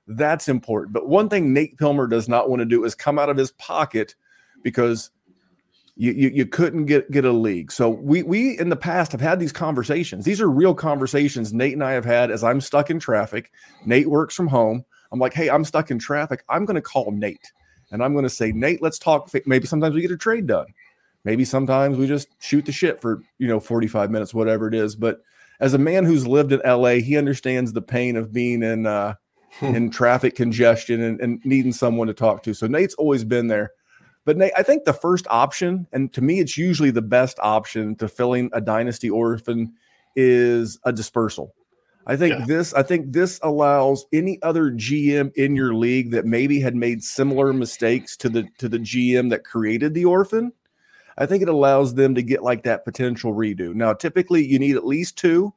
[0.06, 0.92] That's important.
[0.92, 3.52] But one thing Nate Pilmer does not want to do is come out of his
[3.52, 4.14] pocket
[4.62, 5.10] because
[5.96, 7.72] you, you, you couldn't get get a league.
[7.72, 10.24] So we we in the past have had these conversations.
[10.24, 13.50] These are real conversations Nate and I have had as I'm stuck in traffic.
[13.84, 14.84] Nate works from home.
[15.10, 16.44] I'm like, hey, I'm stuck in traffic.
[16.48, 17.52] I'm going to call Nate
[17.90, 19.30] and I'm going to say, Nate, let's talk.
[19.46, 20.66] Maybe sometimes we get a trade done.
[21.24, 24.94] Maybe sometimes we just shoot the shit for, you know, 45 minutes, whatever it is.
[24.94, 25.22] But
[25.60, 29.14] as a man who's lived in LA, he understands the pain of being in, uh,
[29.58, 29.74] hmm.
[29.74, 32.54] in traffic congestion and, and needing someone to talk to.
[32.54, 33.72] So Nate's always been there.
[34.26, 37.96] But Nate, I think the first option, and to me, it's usually the best option
[37.96, 39.72] to filling a dynasty orphan,
[40.14, 41.54] is a dispersal.
[42.06, 42.44] I think yeah.
[42.46, 47.02] this I think this allows any other GM in your league that maybe had made
[47.02, 50.52] similar mistakes to the to the GM that created the orphan
[51.18, 53.74] I think it allows them to get like that potential redo.
[53.74, 55.52] Now, typically you need at least two.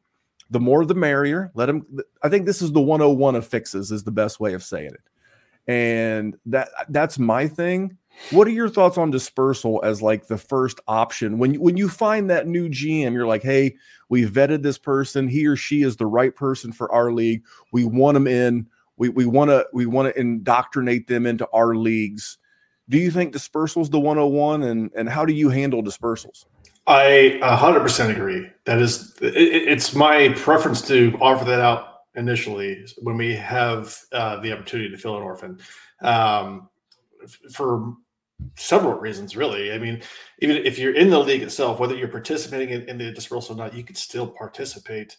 [0.51, 1.51] The more the merrier.
[1.53, 1.86] Let them
[2.23, 5.01] I think this is the 101 of fixes is the best way of saying it.
[5.67, 7.97] And that that's my thing.
[8.32, 11.39] What are your thoughts on dispersal as like the first option?
[11.39, 13.76] When when you find that new GM, you're like, "Hey,
[14.10, 15.28] we vetted this person.
[15.28, 17.43] He or she is the right person for our league.
[17.72, 18.67] We want them in.
[18.98, 22.38] We we want to we want to indoctrinate them into our leagues."
[22.89, 26.45] do you think dispersal is the 101 and, and how do you handle dispersals?
[26.88, 28.50] I 100% agree.
[28.65, 34.39] That is, it, it's my preference to offer that out initially when we have uh,
[34.39, 35.60] the opportunity to fill an orphan
[36.02, 36.67] um,
[37.51, 37.93] for
[38.55, 39.73] several reasons, really.
[39.73, 40.01] I mean,
[40.39, 43.58] even if you're in the league itself, whether you're participating in, in the dispersal or
[43.58, 45.17] not, you can still participate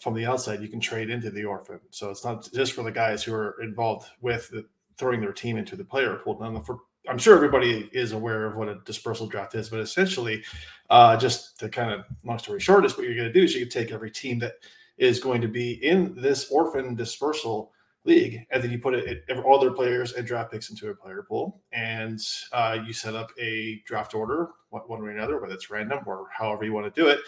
[0.00, 0.60] from the outside.
[0.60, 1.80] You can trade into the orphan.
[1.90, 4.66] So it's not just for the guys who are involved with the,
[4.98, 6.38] throwing their team into the player pool.
[6.40, 6.78] Now, for
[7.08, 10.42] I'm sure everybody is aware of what a dispersal draft is, but essentially,
[10.90, 13.54] uh, just to kind of long story short, is what you're going to do is
[13.54, 14.54] you can take every team that
[14.98, 17.72] is going to be in this orphan dispersal
[18.06, 20.94] league, and then you put it, it all their players and draft picks into a
[20.94, 22.20] player pool, and
[22.52, 26.26] uh, you set up a draft order one, way or another, whether it's random or
[26.32, 27.20] however you want to do it,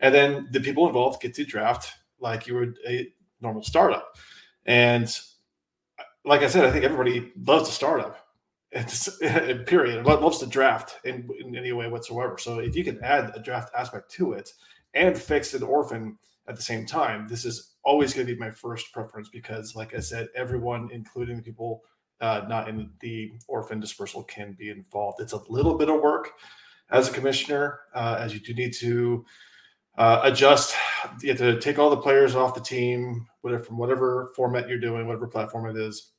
[0.00, 3.08] and then the people involved get to draft like you would a
[3.40, 4.16] normal startup,
[4.66, 5.18] and
[6.24, 8.24] like I said, I think everybody loves a startup
[8.74, 9.08] it's
[9.66, 10.04] period.
[10.04, 12.36] Loves to draft in, in any way whatsoever.
[12.38, 14.52] So if you can add a draft aspect to it
[14.94, 18.50] and fix an orphan at the same time, this is always going to be my
[18.50, 21.82] first preference because, like I said, everyone, including the people
[22.20, 25.20] uh, not in the orphan dispersal, can be involved.
[25.20, 26.30] It's a little bit of work
[26.90, 29.24] as a commissioner, uh, as you do need to
[29.98, 30.74] uh, adjust.
[31.20, 34.78] You have to take all the players off the team, whatever from whatever format you're
[34.78, 36.12] doing, whatever platform it is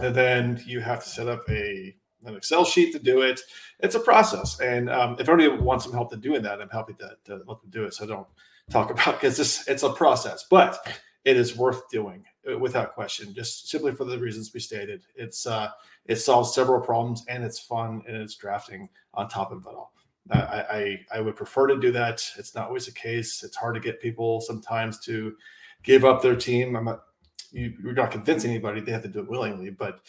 [0.00, 1.94] and then you have to set up a
[2.24, 3.40] an Excel sheet to do it.
[3.78, 6.94] It's a process, and um, if anybody wants some help to doing that, I'm happy
[6.94, 7.94] to, to let them do it.
[7.94, 8.26] So don't
[8.70, 10.86] talk about because it's a process, but
[11.24, 13.34] it is worth doing uh, without question.
[13.34, 15.70] Just simply for the reasons we stated, it's uh,
[16.06, 19.92] it solves several problems and it's fun and it's drafting on top of it all.
[20.30, 22.22] I, I, I would prefer to do that.
[22.36, 23.42] It's not always the case.
[23.42, 25.34] It's hard to get people sometimes to
[25.82, 26.76] give up their team.
[26.76, 27.04] I'm not
[27.50, 29.70] you, are not convincing anybody; they have to do it willingly.
[29.70, 30.00] But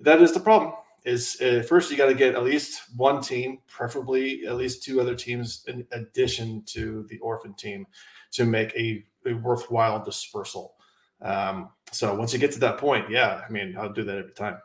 [0.00, 0.72] that is the problem.
[1.04, 5.00] Is uh, first you got to get at least one team, preferably at least two
[5.00, 7.86] other teams in addition to the orphan team,
[8.32, 10.74] to make a, a worthwhile dispersal.
[11.22, 14.32] Um, so once you get to that point, yeah, I mean, I'll do that every
[14.32, 14.58] time.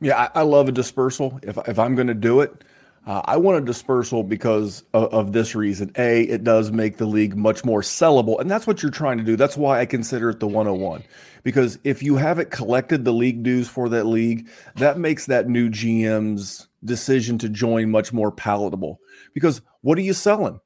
[0.00, 1.38] Yeah, I, I love a dispersal.
[1.42, 2.64] If if I'm going to do it,
[3.06, 5.92] uh, I want a dispersal because of, of, this reason.
[5.96, 9.24] A, it does make the league much more sellable, and that's what you're trying to
[9.24, 9.36] do.
[9.36, 11.04] That's why I consider it the 101.
[11.44, 15.70] Because if you haven't collected the league dues for that league, that makes that new
[15.70, 18.98] GM's decision to join much more palatable.
[19.32, 20.58] Because what are you selling?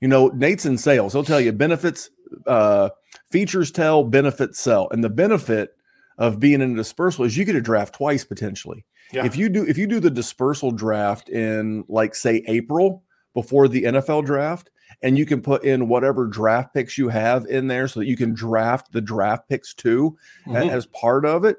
[0.00, 1.12] You know, Nate's in sales.
[1.12, 2.08] He'll tell you benefits,
[2.46, 2.88] uh,
[3.30, 4.88] features tell, benefits sell.
[4.90, 5.76] And the benefit
[6.18, 8.84] of being in a dispersal is you get a draft twice potentially.
[9.12, 9.24] Yeah.
[9.24, 13.02] If you do if you do the dispersal draft in like say April
[13.34, 14.70] before the NFL draft,
[15.02, 18.16] and you can put in whatever draft picks you have in there so that you
[18.16, 20.70] can draft the draft picks too mm-hmm.
[20.70, 21.58] as part of it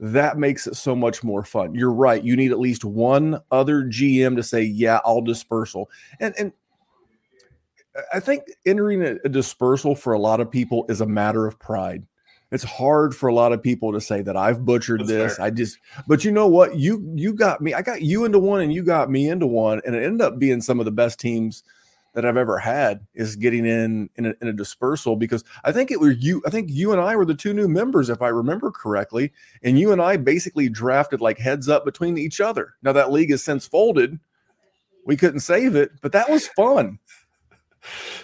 [0.00, 3.82] that makes it so much more fun you're right you need at least one other
[3.82, 6.52] gm to say yeah i'll dispersal and and
[8.12, 11.58] I think entering a, a dispersal for a lot of people is a matter of
[11.58, 12.06] pride.
[12.50, 15.36] It's hard for a lot of people to say that I've butchered That's this.
[15.36, 15.46] Fair.
[15.46, 16.76] I just, but you know what?
[16.76, 17.74] You you got me.
[17.74, 20.38] I got you into one, and you got me into one, and it ended up
[20.38, 21.62] being some of the best teams
[22.14, 25.90] that I've ever had is getting in in a, in a, dispersal because I think
[25.90, 26.42] it was you.
[26.46, 29.32] I think you and I were the two new members, if I remember correctly,
[29.62, 32.74] and you and I basically drafted like heads up between each other.
[32.82, 34.18] Now that league has since folded.
[35.04, 36.98] We couldn't save it, but that was fun.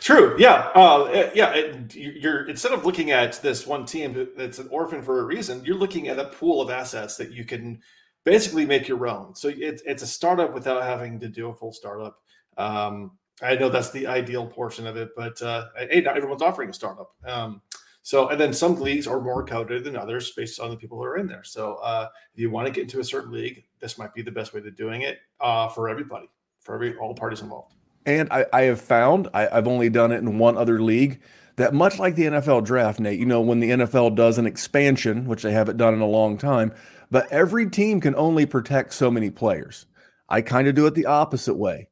[0.00, 0.36] True.
[0.38, 0.70] Yeah.
[0.74, 1.52] Uh, yeah.
[1.54, 5.64] It, you're instead of looking at this one team that's an orphan for a reason,
[5.64, 7.80] you're looking at a pool of assets that you can
[8.24, 9.34] basically make your own.
[9.34, 12.18] So it's it's a startup without having to do a full startup.
[12.56, 13.12] Um,
[13.42, 16.74] I know that's the ideal portion of it, but uh, hey, not everyone's offering a
[16.74, 17.12] startup.
[17.26, 17.62] Um,
[18.02, 21.04] so, and then some leagues are more coveted than others based on the people who
[21.04, 21.42] are in there.
[21.42, 24.30] So, uh, if you want to get into a certain league, this might be the
[24.30, 26.28] best way to doing it uh, for everybody,
[26.60, 27.74] for every all parties involved.
[28.06, 31.20] And I, I have found I, I've only done it in one other league
[31.56, 35.26] that much like the NFL draft, Nate, you know, when the NFL does an expansion,
[35.26, 36.72] which they haven't done in a long time,
[37.10, 39.86] but every team can only protect so many players.
[40.28, 41.88] I kind of do it the opposite way.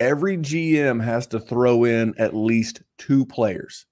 [0.00, 3.86] Every GM has to throw in at least two players.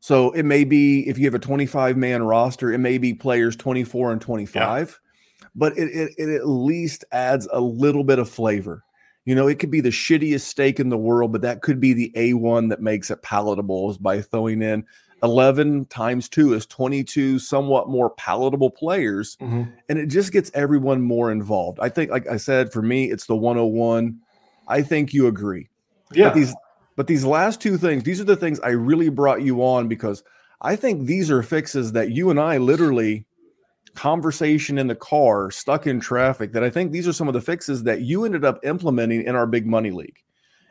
[0.00, 3.56] So it may be if you have a 25 man roster, it may be players
[3.56, 5.00] 24 and 25,
[5.40, 5.48] yeah.
[5.54, 8.84] but it, it, it at least adds a little bit of flavor.
[9.26, 11.92] You know, it could be the shittiest steak in the world, but that could be
[11.92, 14.86] the A1 that makes it palatable is by throwing in
[15.22, 19.62] 11 times 2 is 22 somewhat more palatable players mm-hmm.
[19.88, 21.78] and it just gets everyone more involved.
[21.80, 24.18] I think like I said for me it's the 101.
[24.68, 25.68] I think you agree.
[26.12, 26.28] Yeah.
[26.28, 26.54] But these
[26.96, 30.22] but these last two things, these are the things I really brought you on because
[30.60, 33.26] I think these are fixes that you and I literally
[33.96, 37.40] conversation in the car, stuck in traffic, that I think these are some of the
[37.40, 40.22] fixes that you ended up implementing in our big money league.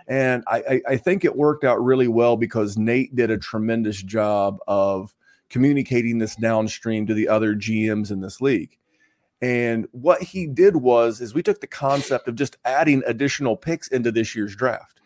[0.08, 4.02] And I, I, I think it worked out really well because Nate did a tremendous
[4.02, 5.16] job of
[5.50, 8.78] communicating this downstream to the other GMs in this league.
[9.42, 13.88] And what he did was is we took the concept of just adding additional picks
[13.88, 15.02] into this year's draft.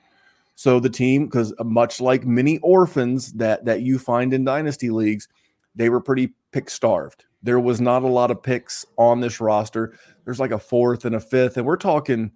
[0.56, 4.90] So the team, because uh, much like many orphans that that you find in dynasty
[4.90, 5.28] leagues,
[5.74, 7.26] they were pretty pick starved.
[7.42, 9.98] There was not a lot of picks on this roster.
[10.26, 12.32] There's like a fourth and a fifth, and we're talking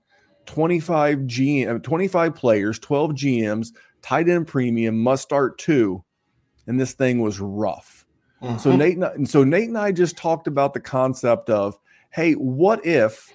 [0.45, 3.67] 25 GM, 25 players, 12 GMs,
[4.01, 6.03] tight end premium, must start two,
[6.67, 8.05] and this thing was rough.
[8.41, 8.57] Mm-hmm.
[8.57, 11.77] So Nate, and so Nate and I just talked about the concept of,
[12.11, 13.31] hey, what if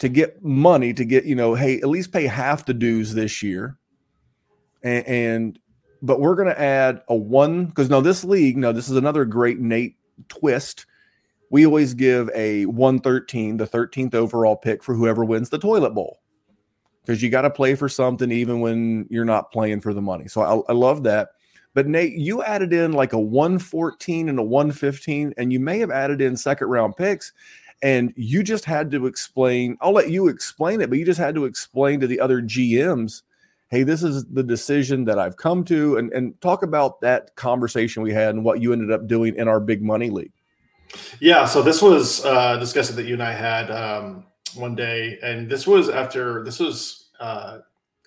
[0.00, 3.42] to get money to get you know, hey, at least pay half the dues this
[3.42, 3.78] year,
[4.82, 5.58] and, and
[6.02, 9.24] but we're going to add a one because now this league, no, this is another
[9.24, 9.96] great Nate
[10.28, 10.86] twist,
[11.50, 16.20] we always give a 113, the 13th overall pick for whoever wins the toilet bowl.
[17.04, 20.26] Because you got to play for something even when you're not playing for the money.
[20.26, 21.28] So I, I love that.
[21.74, 25.90] But Nate, you added in like a 114 and a 115, and you may have
[25.90, 27.32] added in second round picks.
[27.82, 31.34] And you just had to explain, I'll let you explain it, but you just had
[31.34, 33.22] to explain to the other GMs
[33.74, 38.04] hey, this is the decision that I've come to, and, and talk about that conversation
[38.04, 40.30] we had and what you ended up doing in our big money league.
[41.18, 45.50] Yeah, so this was uh, discussion that you and I had um, one day, and
[45.50, 47.58] this was after this was uh,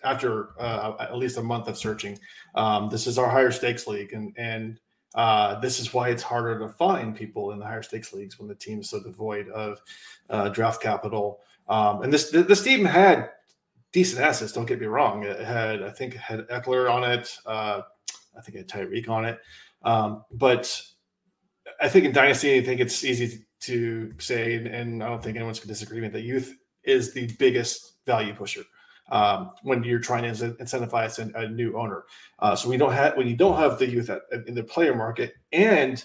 [0.06, 2.18] after uh, at least a month of searching.
[2.56, 4.80] Um, this is our higher stakes league, and and
[5.16, 8.48] uh, this is why it's harder to find people in the higher stakes leagues when
[8.48, 9.82] the team is so devoid of
[10.30, 11.42] uh, draft capital.
[11.68, 13.32] Um, and this this team had
[13.98, 14.52] decent assets.
[14.52, 15.24] Don't get me wrong.
[15.24, 17.36] It had, I think, had Ekeler on it.
[17.48, 17.82] Uh,
[18.38, 19.40] I think it had Tyreek on it.
[19.82, 20.80] Um, but
[21.82, 25.60] I think in Dynasty, I think it's easy to say, and I don't think anyone's
[25.62, 28.62] in disagreement that youth is the biggest value pusher
[29.10, 32.04] um, when you're trying to incentivize a, a new owner.
[32.38, 34.94] Uh, so we don't have when you don't have the youth at, in the player
[34.94, 36.04] market, and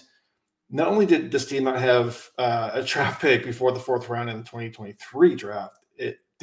[0.71, 4.31] not only did this team not have uh, a draft pick before the fourth round
[4.31, 5.77] in the 2023 draft,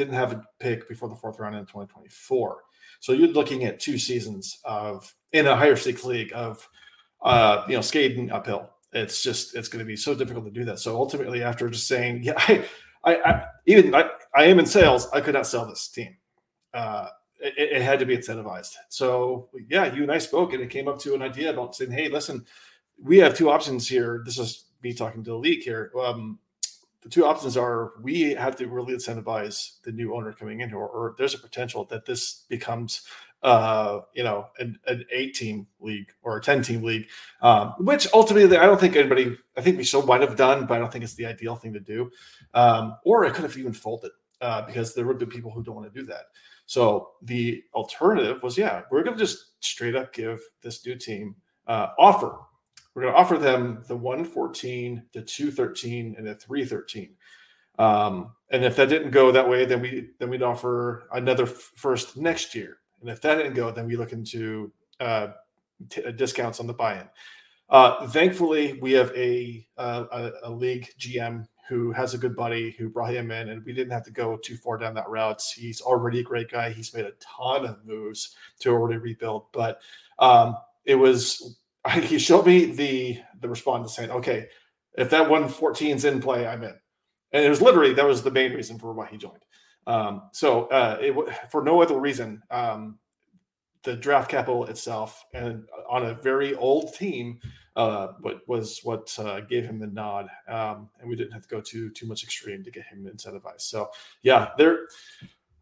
[0.00, 2.62] didn't have a pick before the fourth round in 2024.
[3.00, 6.66] So you're looking at two seasons of in a higher stakes league of
[7.22, 8.70] uh, you know skating uphill.
[8.92, 10.78] It's just it's going to be so difficult to do that.
[10.78, 12.64] So ultimately, after just saying, yeah, I,
[13.04, 16.16] I, I even I, I, am in sales, I could not sell this team.
[16.72, 17.08] Uh,
[17.38, 18.74] it, it, had to be incentivized.
[18.88, 21.90] So yeah, you and I spoke, and it came up to an idea about saying,
[21.90, 22.44] hey, listen,
[23.02, 24.22] we have two options here.
[24.24, 25.92] This is me talking to the league here.
[25.98, 26.38] Um,
[27.02, 30.78] the two options are we have to really incentivize the new owner coming in here,
[30.78, 33.02] or there's a potential that this becomes
[33.42, 37.08] uh, you know, an, an eight team league or a 10 team league,
[37.40, 40.74] um, which ultimately I don't think anybody, I think we still might have done, but
[40.74, 42.10] I don't think it's the ideal thing to do.
[42.52, 44.10] Um, or it could have even folded.
[44.40, 46.26] uh, because there would be people who don't want to do that.
[46.66, 51.34] So the alternative was, yeah, we're going to just straight up give this new team
[51.66, 52.38] uh, offer.
[52.94, 57.14] We're going to offer them the 114, the 213, and the 313.
[57.78, 61.72] Um, and if that didn't go that way, then we then we'd offer another f-
[61.76, 62.78] first next year.
[63.00, 65.28] And if that didn't go, then we look into uh,
[65.88, 67.08] t- uh, discounts on the buy-in.
[67.70, 72.90] Uh, thankfully, we have a, a, a league GM who has a good buddy who
[72.90, 75.40] brought him in, and we didn't have to go too far down that route.
[75.54, 76.70] He's already a great guy.
[76.70, 79.80] He's made a ton of moves to already rebuild, but
[80.18, 81.59] um, it was
[82.02, 84.48] he showed me the the response saying, "Okay,
[84.94, 86.74] if that 114 is in play, I'm in,"
[87.32, 89.44] and it was literally that was the main reason for why he joined.
[89.86, 92.98] Um, so uh, it, for no other reason, um,
[93.82, 97.40] the draft capital itself and on a very old team
[97.76, 98.08] uh,
[98.46, 100.28] was what uh, gave him the nod.
[100.48, 103.62] Um, and we didn't have to go too too much extreme to get him incentivized.
[103.62, 103.90] So
[104.22, 104.88] yeah, there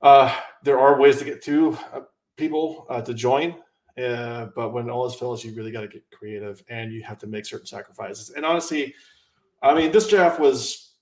[0.02, 2.00] uh, there are ways to get to uh,
[2.36, 3.56] people uh, to join.
[3.98, 7.18] Uh, but when all is finished, you really got to get creative and you have
[7.18, 8.30] to make certain sacrifices.
[8.30, 8.94] And honestly,
[9.62, 10.94] I mean, this draft was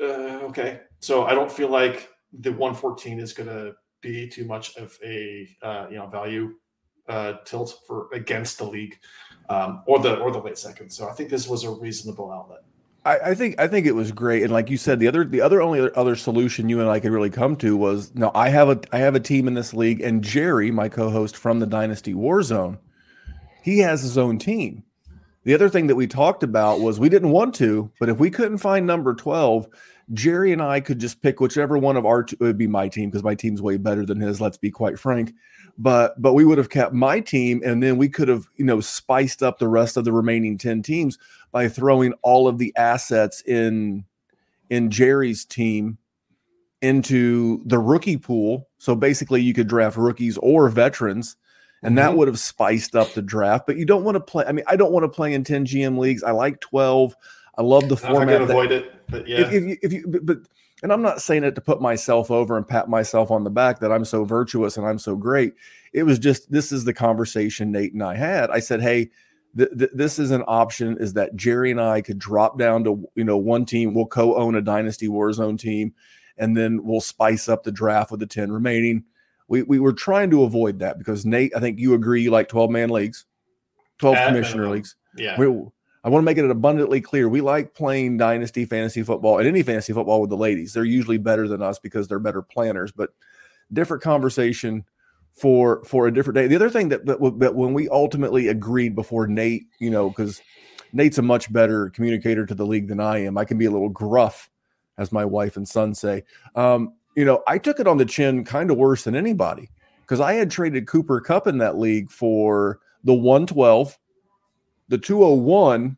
[0.00, 0.80] okay.
[1.00, 2.10] So I don't feel like
[2.40, 5.48] the 114 is going to be too much of a
[5.90, 6.54] you know value
[7.44, 8.98] tilt for against the league
[9.48, 10.90] um, or the or the late second.
[10.90, 12.62] So I think this was a reasonable outlet.
[13.08, 15.40] I, I, think I think it was great, and like you said, the other the
[15.40, 18.68] other only other solution you and I could really come to was no, I have
[18.68, 22.12] a I have a team in this league, and Jerry, my co-host from the Dynasty
[22.12, 22.76] Warzone,
[23.62, 24.84] he has his own team.
[25.44, 28.28] The other thing that we talked about was we didn't want to, but if we
[28.28, 29.68] couldn't find number twelve,
[30.12, 32.88] Jerry and I could just pick whichever one of our two, it would be my
[32.88, 34.40] team because my team's way better than his.
[34.40, 35.32] Let's be quite frank
[35.78, 38.80] but but we would have kept my team and then we could have you know
[38.80, 41.16] spiced up the rest of the remaining 10 teams
[41.52, 44.04] by throwing all of the assets in
[44.68, 45.96] in Jerry's team
[46.82, 51.36] into the rookie pool so basically you could draft rookies or veterans
[51.82, 52.06] and mm-hmm.
[52.06, 54.64] that would have spiced up the draft but you don't want to play I mean
[54.66, 57.14] I don't want to play in 10 GM leagues I like 12
[57.58, 60.04] I love the format I can avoid it but yeah if, if, you, if you
[60.06, 60.38] but, but
[60.82, 63.80] and I'm not saying it to put myself over and pat myself on the back
[63.80, 65.54] that I'm so virtuous and I'm so great.
[65.92, 68.50] It was just this is the conversation Nate and I had.
[68.50, 69.10] I said, "Hey,
[69.56, 70.96] th- th- this is an option.
[71.00, 73.94] Is that Jerry and I could drop down to you know one team.
[73.94, 75.94] We'll co-own a Dynasty Warzone team,
[76.36, 79.04] and then we'll spice up the draft with the ten remaining."
[79.48, 82.48] We we were trying to avoid that because Nate, I think you agree, you like
[82.48, 83.24] twelve man leagues,
[83.98, 84.94] twelve commissioner leagues.
[85.16, 85.40] Yeah.
[85.40, 85.46] We,
[86.08, 87.28] I want to make it abundantly clear.
[87.28, 90.72] We like playing dynasty fantasy football and any fantasy football with the ladies.
[90.72, 93.10] They're usually better than us because they're better planners, but
[93.74, 94.86] different conversation
[95.32, 96.46] for for a different day.
[96.46, 100.40] The other thing that that, that when we ultimately agreed before Nate, you know, because
[100.94, 103.36] Nate's a much better communicator to the league than I am.
[103.36, 104.48] I can be a little gruff,
[104.96, 106.24] as my wife and son say.
[106.54, 109.68] Um, you know, I took it on the chin kind of worse than anybody
[110.00, 113.98] because I had traded Cooper Kupp in that league for the 112
[114.88, 115.96] the 201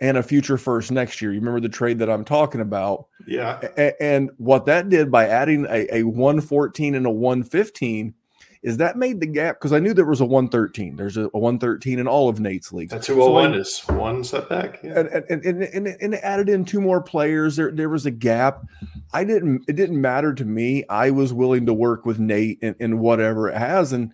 [0.00, 1.32] and a future first next year.
[1.32, 3.06] You remember the trade that I'm talking about?
[3.26, 3.60] Yeah.
[3.76, 8.14] A- and what that did by adding a, a 114 and a 115
[8.62, 10.96] is that made the gap because I knew there was a 113.
[10.96, 12.92] There's a, a 113 in all of Nate's leagues.
[12.92, 14.80] That 201 so oh is one setback.
[14.82, 15.00] Yeah.
[15.00, 17.56] And, and, and, and, and it added in two more players.
[17.56, 18.64] There, there was a gap.
[19.12, 20.84] I didn't, it didn't matter to me.
[20.88, 23.92] I was willing to work with Nate and, in whatever it has.
[23.92, 24.12] And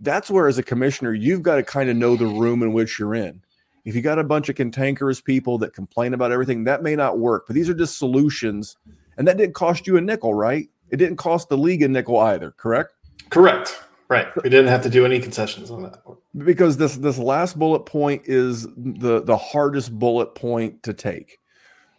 [0.00, 2.98] that's where, as a commissioner, you've got to kind of know the room in which
[2.98, 3.42] you're in.
[3.84, 7.18] If you got a bunch of cantankerous people that complain about everything, that may not
[7.18, 7.44] work.
[7.46, 8.76] But these are just solutions,
[9.16, 10.68] and that didn't cost you a nickel, right?
[10.90, 12.92] It didn't cost the league a nickel either, correct?
[13.30, 13.76] Correct.
[14.08, 14.28] Right.
[14.42, 16.00] We didn't have to do any concessions on that.
[16.36, 21.38] Because this this last bullet point is the the hardest bullet point to take.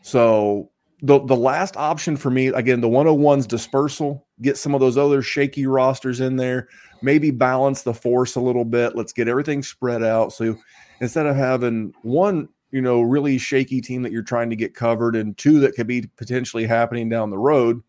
[0.02, 0.70] So
[1.02, 5.22] the the last option for me again the 101's dispersal get some of those other
[5.22, 6.70] shaky rosters in there
[7.02, 8.96] maybe balance the force a little bit.
[8.96, 10.34] Let's get everything spread out.
[10.34, 10.58] So
[11.00, 15.16] instead of having one, you know, really shaky team that you're trying to get covered
[15.16, 17.82] and two that could be potentially happening down the road,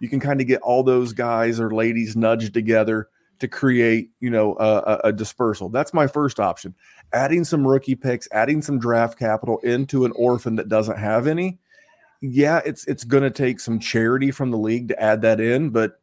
[0.00, 3.08] you can kind of get all those guys or ladies nudged together
[3.40, 5.68] to create, you know, a, a, dispersal.
[5.68, 6.74] That's my first option.
[7.12, 11.58] Adding some rookie picks, adding some draft capital into an orphan that doesn't have any.
[12.20, 15.70] Yeah, it's it's going to take some charity from the league to add that in,
[15.70, 16.00] but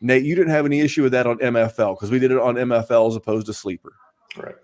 [0.00, 2.54] Nate, you didn't have any issue with that on MFL because we did it on
[2.54, 3.92] MFL as opposed to sleeper.
[4.36, 4.54] Right.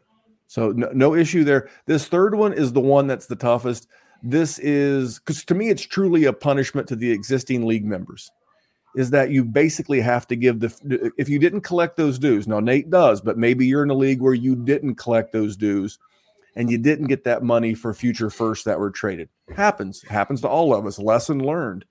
[0.46, 1.70] So no, no issue there.
[1.86, 3.88] This third one is the one that's the toughest.
[4.22, 8.30] This is because to me, it's truly a punishment to the existing league members.
[8.94, 12.46] Is that you basically have to give the if you didn't collect those dues.
[12.46, 15.98] Now Nate does, but maybe you're in a league where you didn't collect those dues
[16.54, 19.30] and you didn't get that money for future firsts that were traded.
[19.56, 20.98] Happens, happens to all of us.
[20.98, 21.86] Lesson learned.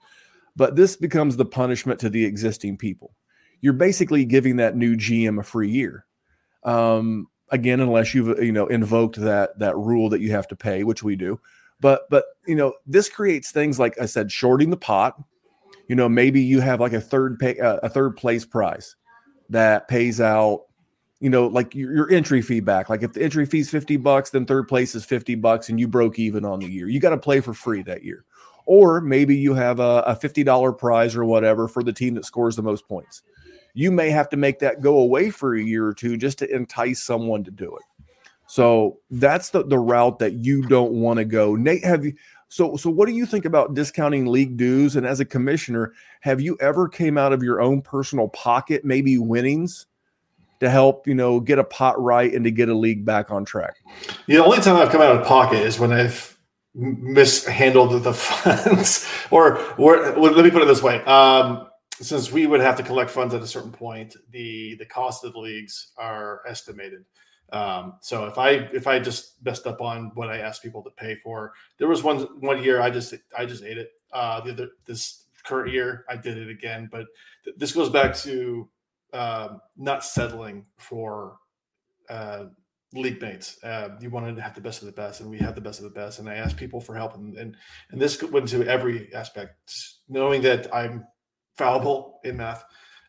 [0.56, 3.14] but this becomes the punishment to the existing people.
[3.62, 6.06] You're basically giving that new GM a free year.
[6.64, 10.84] Um, again, unless you've you know invoked that that rule that you have to pay,
[10.84, 11.40] which we do.
[11.80, 15.22] But but you know this creates things like I said, shorting the pot.
[15.88, 18.96] You know maybe you have like a third pay uh, a third place prize
[19.50, 20.64] that pays out.
[21.20, 22.90] You know, like your, your entry fee back.
[22.90, 25.80] Like if the entry fee is 50 bucks, then third place is 50 bucks and
[25.80, 26.90] you broke even on the year.
[26.90, 28.26] You got to play for free that year.
[28.66, 32.56] Or maybe you have a, a $50 prize or whatever for the team that scores
[32.56, 33.22] the most points
[33.74, 36.54] you may have to make that go away for a year or two just to
[36.54, 37.84] entice someone to do it.
[38.48, 41.56] So that's the, the route that you don't want to go.
[41.56, 42.14] Nate, have you
[42.50, 44.98] so so what do you think about discounting league dues?
[44.98, 49.18] And as a commissioner, have you ever came out of your own personal pocket, maybe
[49.18, 49.86] winnings,
[50.60, 53.46] to help, you know, get a pot right and to get a league back on
[53.46, 53.76] track?
[54.28, 56.38] The only time I've come out of pocket is when I've
[56.76, 61.02] mishandled the funds or, or let me put it this way.
[61.04, 61.68] Um,
[62.02, 65.34] since we would have to collect funds at a certain point, the the cost of
[65.34, 67.06] the leagues are estimated.
[67.52, 70.90] Um, so if I if I just messed up on what I asked people to
[70.92, 73.90] pay for, there was one one year I just I just ate it.
[74.12, 77.06] Uh, the other this current year I did it again, but
[77.44, 78.70] th- this goes back to
[79.14, 81.38] uh, not settling for
[82.10, 82.46] uh,
[82.94, 83.62] league mates.
[83.64, 85.80] Uh, you wanted to have the best of the best, and we had the best
[85.80, 86.20] of the best.
[86.20, 87.58] And I asked people for help, and and,
[87.92, 89.74] and this went to every aspect,
[90.08, 91.06] knowing that I'm
[91.62, 92.64] fallible in math.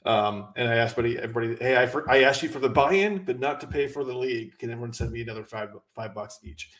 [0.04, 3.38] Um, and I asked everybody, hey, I, for, I asked you for the buy-in, but
[3.38, 4.58] not to pay for the league.
[4.58, 6.70] Can everyone send me another five five bucks each?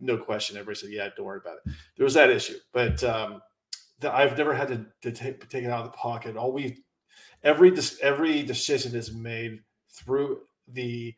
[0.00, 0.56] No question.
[0.56, 1.72] Everybody said, yeah, don't worry about it.
[1.96, 3.40] There was that issue, but um,
[4.00, 6.36] the, I've never had to, to take, take it out of the pocket.
[6.36, 6.84] All we,
[7.42, 9.60] every every decision is made
[9.90, 11.14] through the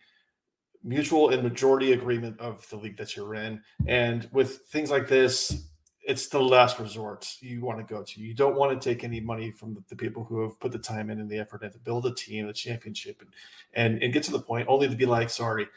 [0.82, 3.60] mutual and majority agreement of the league that you're in.
[3.86, 5.66] And with things like this,
[6.02, 8.20] it's the last resort you want to go to.
[8.20, 10.78] You don't want to take any money from the, the, people who have put the
[10.78, 13.30] time in and the effort in to build a team, a championship, and
[13.74, 15.68] and, and get to the point only to be like, sorry,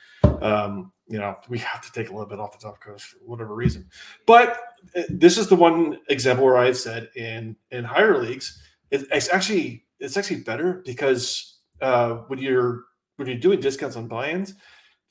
[0.42, 3.18] um, you know, we have to take a little bit off the top coach for
[3.26, 3.90] whatever reason.
[4.26, 4.60] But
[4.96, 8.62] uh, this is the one example where I've said in in higher leagues,
[8.92, 12.86] it, it's actually it's actually better because uh, when you're
[13.18, 14.56] when you're doing discounts on buy-ins,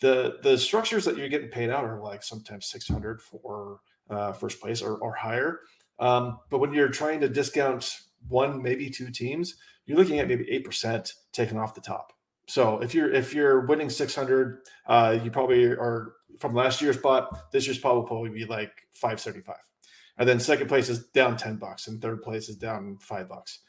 [0.00, 3.80] the the structures that you're getting paid out are like sometimes 600 for
[4.12, 5.60] uh, first place or, or higher.
[5.98, 7.90] Um, but when you're trying to discount
[8.28, 9.56] one, maybe two teams,
[9.86, 12.12] you're looking at maybe eight percent taken off the top.
[12.48, 17.52] So if you're if you're winning 600, uh, you probably are from last year's spot.
[17.52, 19.56] This year's spot will probably be like 575,
[20.18, 23.60] and then second place is down 10 bucks, and third place is down five bucks,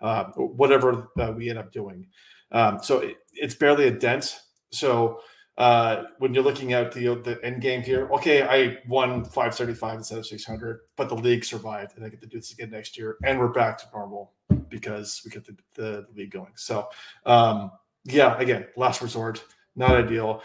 [0.00, 2.06] uh, whatever uh, we end up doing.
[2.50, 4.40] Um, so it, it's barely a dent.
[4.72, 5.20] So
[5.58, 10.18] uh, when you're looking at the the end game here, okay, I won 535 instead
[10.18, 13.16] of 600, but the league survived, and I get to do this again next year,
[13.24, 14.32] and we're back to normal
[14.68, 16.52] because we get the, the, the league going.
[16.54, 16.88] So,
[17.26, 17.70] um,
[18.04, 19.44] yeah, again, last resort,
[19.76, 20.42] not ideal.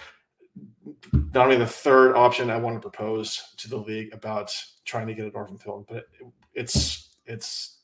[1.14, 4.54] Not only the third option I want to propose to the league about
[4.84, 7.78] trying to get a Northern Field, but it, it's it's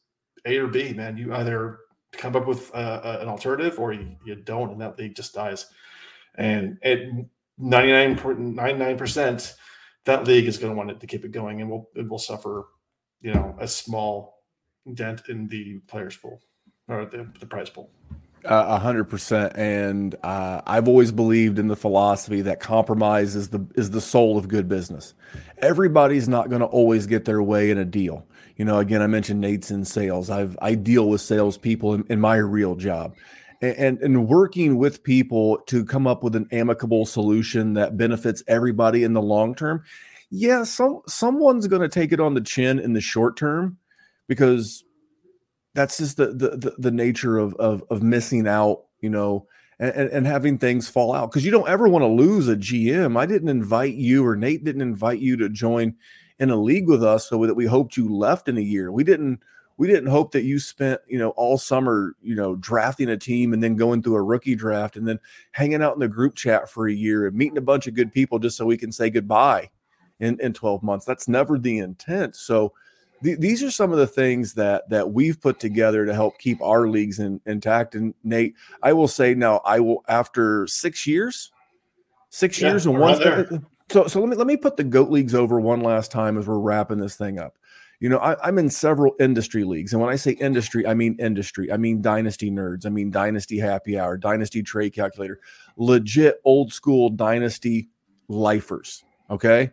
[0.46, 1.16] A or B, man.
[1.16, 1.80] You either
[2.12, 5.68] come up with an alternative or you, you don't, and that league just dies.
[6.36, 7.00] And at
[7.60, 9.54] 99.99%,
[10.06, 12.20] that league is going to want it to keep it going and will it will
[12.20, 12.66] suffer,
[13.22, 14.44] you know, a small
[14.94, 16.42] dent in the players pool
[16.88, 17.90] or the, the prize pool.
[18.46, 23.66] A hundred percent, and uh, I've always believed in the philosophy that compromise is the
[23.76, 25.14] is the soul of good business.
[25.60, 28.26] Everybody's not going to always get their way in a deal.
[28.58, 30.30] You know, again, I mentioned Nate's in sales.
[30.30, 33.16] I've I deal with salespeople in, in my real job,
[33.64, 39.04] and and working with people to come up with an amicable solution that benefits everybody
[39.04, 39.84] in the long term
[40.30, 43.78] yeah some someone's going to take it on the chin in the short term
[44.28, 44.84] because
[45.74, 49.48] that's just the the the, the nature of, of of missing out you know
[49.80, 51.32] and, and having things fall out.
[51.32, 54.64] Because you don't ever want to lose a gm i didn't invite you or nate
[54.64, 55.96] didn't invite you to join
[56.40, 58.92] in a league with us so that we hoped you left in a year.
[58.92, 59.42] We didn't
[59.78, 63.54] we didn't hope that you spent you know all summer you know drafting a team
[63.54, 65.20] and then going through a rookie draft and then
[65.52, 68.12] hanging out in the group chat for a year and meeting a bunch of good
[68.12, 69.70] people just so we can say goodbye
[70.20, 71.06] in, in 12 months.
[71.06, 72.36] That's never the intent.
[72.36, 72.74] So
[73.24, 76.62] th- these are some of the things that that we've put together to help keep
[76.62, 77.96] our leagues in, intact.
[77.96, 81.52] And nate i will say now i will after six years
[82.30, 85.36] six yeah, years and one so so let me let me put the goat leagues
[85.36, 87.58] over one last time as we're wrapping this thing up
[88.00, 89.94] you know, I, am in several industry leagues.
[89.94, 91.72] And when I say industry, I mean industry.
[91.72, 92.86] I mean Dynasty Nerds.
[92.86, 95.40] I mean Dynasty Happy Hour, Dynasty Trade Calculator,
[95.78, 97.90] legit old school Dynasty
[98.28, 99.04] lifers.
[99.30, 99.72] Okay.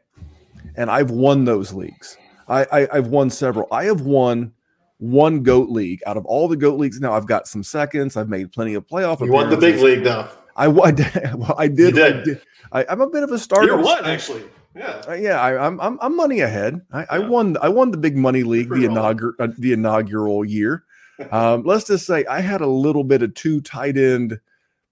[0.76, 2.16] And I've won those leagues.
[2.48, 3.68] I, I, have won several.
[3.70, 4.52] I have won
[4.98, 7.00] one goat league out of all the goat leagues.
[7.00, 8.16] Now I've got some seconds.
[8.16, 9.20] I've made plenty of playoff.
[9.20, 10.28] You won the big league though.
[10.56, 10.70] I, I.
[11.36, 11.96] Well, I did.
[11.96, 12.24] You I did.
[12.24, 12.42] did.
[12.72, 13.66] I, am a bit of a starter.
[13.66, 14.44] You're one actually.
[14.74, 15.02] Yeah.
[15.08, 16.80] Uh, yeah, I, I'm I'm I'm money ahead.
[16.92, 20.44] I, I won I won the big money league the Pretty inaugural uh, the inaugural
[20.44, 20.84] year.
[21.30, 24.40] Um, let's just say I had a little bit of two tight end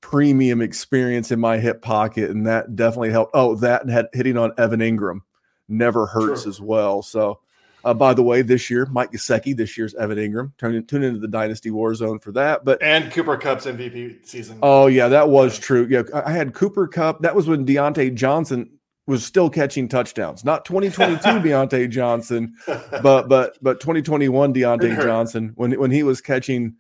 [0.03, 3.31] premium experience in my hip pocket, and that definitely helped.
[3.35, 5.20] Oh, that had hitting on Evan Engram
[5.68, 6.51] never hurts Sure.
[6.51, 7.01] as well.
[7.03, 7.41] So,
[7.83, 10.53] uh, by the way, this year Mike Gesicki, this year's Evan Engram.
[10.59, 12.62] Tune, tune into the Dynasty War Zone for that.
[12.62, 14.59] But And Cooper Kupp's MVP season.
[14.62, 15.87] Oh yeah, that was true.
[15.89, 17.22] Yeah, I I had Cooper Kupp.
[17.22, 18.78] That was when Diontae Johnson
[19.09, 20.44] was still catching touchdowns.
[20.44, 26.76] Not 2022 Diontae Johnson, but but but 2021 Diontae Johnson when when he was catching.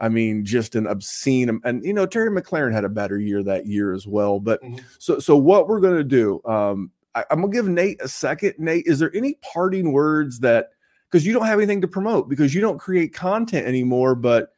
[0.00, 1.60] I mean, just an obscene.
[1.64, 4.38] And you know, Terry McLaurin had a better year that year as well.
[4.38, 4.80] But Mhm.
[4.98, 6.40] so so what we're gonna do?
[6.44, 8.54] Um, I, I'm gonna give Nate a second.
[8.58, 10.68] Nate, is there any parting words that
[11.10, 14.50] because you don't have anything to promote because you don't create content anymore, but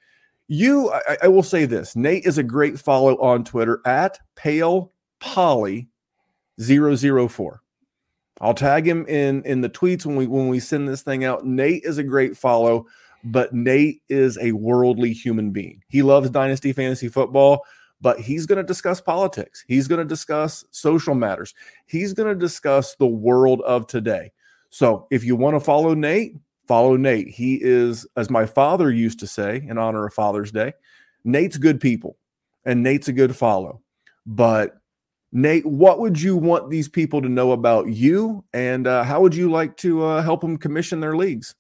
[0.49, 4.93] you I, I will say this nate is a great follow on twitter at pale
[5.21, 5.89] poly
[6.61, 7.63] 004
[8.41, 11.45] i'll tag him in in the tweets when we when we send this thing out.
[11.45, 12.87] Nate is a great follow
[13.23, 15.83] but nate is a worldly human being.
[15.89, 17.65] He loves dynasty fantasy football
[18.03, 19.63] but he's going to discuss politics.
[19.69, 21.55] He's going to discuss social matters.
[21.85, 24.33] He's going to discuss the world of today.
[24.71, 26.37] So if you want to follow nate
[26.71, 27.27] follow Nate.
[27.27, 30.73] He is, as my father used to say in honor of Father's Day,
[31.25, 32.17] Nate's good people
[32.65, 33.81] and Nate's a good follow.
[34.25, 34.80] But
[35.33, 39.35] Nate, what would you want these people to know about you and uh, how would
[39.35, 41.55] you like to uh, help them commission their leagues?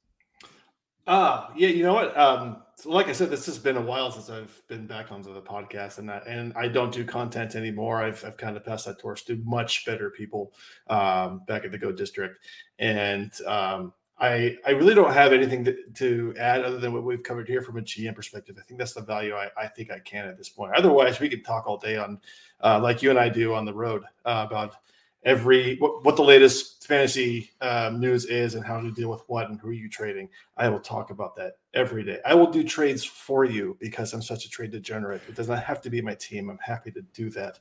[1.06, 1.68] Ah, yeah.
[1.68, 2.16] You know what?
[2.16, 5.42] Um, like I said, this has been a while since I've been back onto the
[5.42, 8.02] podcast, and I, and I don't do content anymore.
[8.02, 10.52] I've, I've kind of passed that torch to much better people
[10.88, 12.38] um, back at the Go District,
[12.78, 17.22] and um, I I really don't have anything to, to add other than what we've
[17.22, 18.56] covered here from a GM perspective.
[18.58, 20.74] I think that's the value I, I think I can at this point.
[20.74, 22.20] Otherwise, we could talk all day on
[22.62, 24.76] uh, like you and I do on the road uh, about
[25.24, 29.48] every what, what the latest fantasy um, news is and how to deal with what
[29.48, 30.28] and who are you trading.
[30.56, 32.18] I will talk about that every day.
[32.24, 35.22] I will do trades for you because I'm such a trade degenerate.
[35.28, 36.50] It does not have to be my team.
[36.50, 37.58] I'm happy to do that.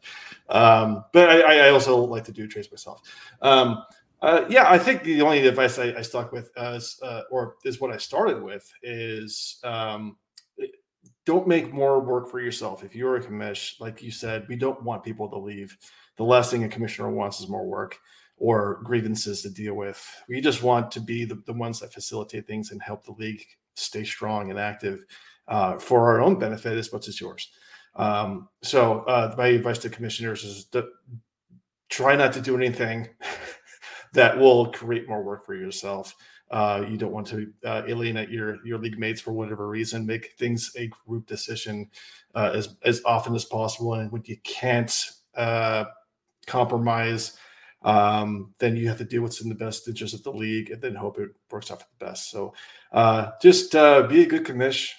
[0.50, 3.02] Um, but I, I also like to do trades myself.
[3.42, 3.84] Um,
[4.22, 7.80] uh, yeah, I think the only advice I, I stuck with, as, uh, or is
[7.80, 10.18] what I started with, is um,
[11.26, 12.84] don't make more work for yourself.
[12.84, 15.78] If you're a commish, like you said, we don't want people to leave.
[16.18, 17.98] The last thing a commissioner wants is more work
[18.38, 20.04] or grievances to deal with.
[20.28, 23.46] We just want to be the, the ones that facilitate things and help the league
[23.76, 25.06] stay strong and active
[25.48, 27.52] uh, for our own benefit as much as yours.
[27.96, 30.88] Um, so uh, my advice to commissioners is to
[31.90, 33.10] try not to do anything
[34.14, 36.16] that will create more work for yourself.
[36.52, 40.06] Uh, you don't want to uh, alienate your your league mates for whatever reason.
[40.06, 41.90] Make things a group decision
[42.34, 45.86] uh, as as often as possible, and when you can't uh,
[46.48, 47.38] compromise,
[47.84, 50.82] um, then you have to do what's in the best interest of the league, and
[50.82, 52.32] then hope it works out for the best.
[52.32, 52.56] So,
[52.94, 54.90] uh, just uh, be a good commish,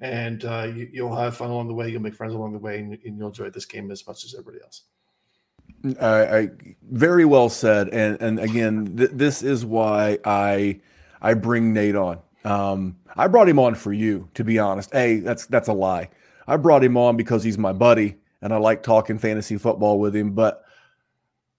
[0.00, 1.90] and you, you'll have fun along the way.
[1.90, 4.34] You'll make friends along the way, and, and you'll enjoy this game as much as
[4.34, 4.84] everybody else.
[6.00, 6.48] I, I
[6.90, 10.80] very well said, and and again, th- this is why I
[11.20, 12.18] I bring Nate on.
[12.44, 14.92] Um, I brought him on for you, to be honest.
[14.92, 16.10] Hey, that's that's a lie.
[16.46, 20.14] I brought him on because he's my buddy, and I like talking fantasy football with
[20.14, 20.32] him.
[20.32, 20.62] But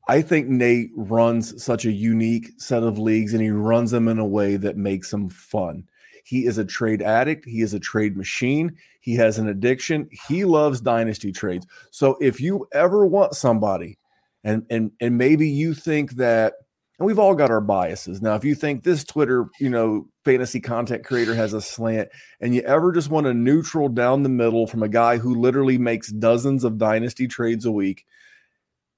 [0.08, 4.20] I think Nate runs such a unique set of leagues, and he runs them in
[4.20, 5.86] a way that makes them fun.
[6.24, 7.46] He is a trade addict.
[7.46, 8.78] He is a trade machine.
[9.00, 10.10] He has an addiction.
[10.28, 11.66] He loves dynasty trades.
[11.90, 13.98] So if you ever want somebody
[14.44, 16.54] and and and maybe you think that
[17.00, 18.22] and we've all got our biases.
[18.22, 22.54] Now if you think this twitter you know fantasy content creator has a slant and
[22.56, 26.12] you ever just want a neutral down the middle from a guy who literally makes
[26.12, 28.06] dozens of dynasty trades a week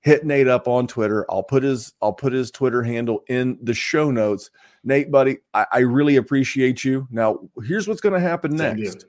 [0.02, 1.26] hit nate up on twitter.
[1.30, 4.50] I'll put his i'll put his twitter handle in the show notes.
[4.84, 7.08] Nate buddy i, I really appreciate you.
[7.12, 8.90] Now here's what's going to happen Same to you.
[8.90, 9.06] next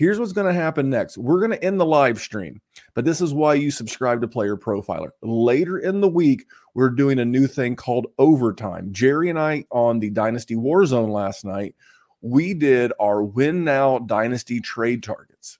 [0.00, 1.18] Here's what's going to happen next.
[1.18, 2.62] We're going to end the live stream,
[2.94, 5.10] but this is why you subscribe to Player Profiler.
[5.20, 8.94] Later in the week, we're doing a new thing called overtime.
[8.94, 11.74] Jerry and I on the Dynasty Warzone last night,
[12.22, 15.58] we did our win now dynasty trade targets.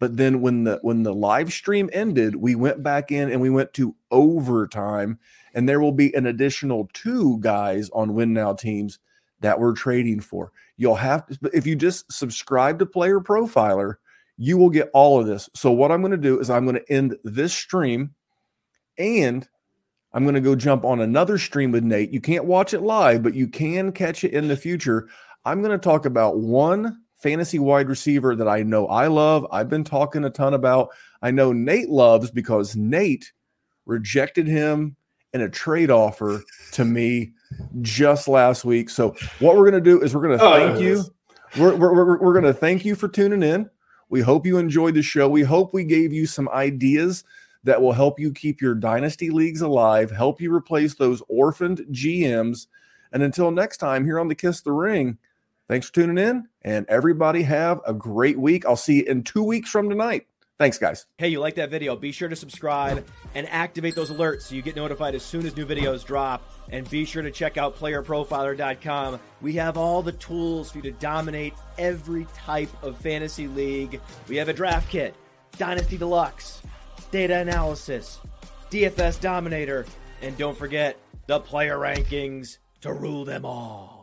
[0.00, 3.48] But then when the when the live stream ended, we went back in and we
[3.48, 5.20] went to overtime
[5.54, 8.98] and there will be an additional two guys on win now teams
[9.38, 10.50] that we're trading for.
[10.78, 13.96] You'll have to, if you just subscribe to Player Profiler,
[14.38, 15.50] you will get all of this.
[15.54, 18.14] So, what I'm going to do is I'm going to end this stream
[18.96, 19.46] and
[20.12, 22.12] I'm going to go jump on another stream with Nate.
[22.12, 25.08] You can't watch it live, but you can catch it in the future.
[25.44, 29.46] I'm going to talk about one fantasy wide receiver that I know I love.
[29.50, 30.90] I've been talking a ton about.
[31.20, 33.32] I know Nate loves because Nate
[33.86, 34.96] rejected him
[35.32, 37.32] in a trade offer to me
[37.80, 38.90] just last week.
[38.90, 41.04] So what we're going to do is we're going to oh, thank you.
[41.56, 43.70] We're, we're, we're, we're going to thank you for tuning in.
[44.08, 45.28] We hope you enjoyed the show.
[45.28, 47.24] We hope we gave you some ideas
[47.64, 52.66] that will help you keep your dynasty leagues alive, help you replace those orphaned GMs.
[53.12, 55.18] And until next time, here on the Kiss the Ring,
[55.68, 58.64] thanks for tuning in and everybody have a great week.
[58.64, 60.26] I'll see you in two weeks from tonight.
[60.58, 61.06] Thanks, guys.
[61.18, 61.94] Hey, you like that video?
[61.94, 65.56] Be sure to subscribe and activate those alerts so you get notified as soon as
[65.56, 66.42] new videos drop.
[66.70, 69.20] And be sure to check out playerprofiler.com.
[69.40, 74.00] We have all the tools for you to dominate every type of fantasy league.
[74.28, 75.14] We have a draft kit,
[75.56, 76.62] Dynasty Deluxe,
[77.10, 78.18] data analysis,
[78.70, 79.86] DFS Dominator,
[80.20, 83.97] and don't forget the player rankings to rule them all.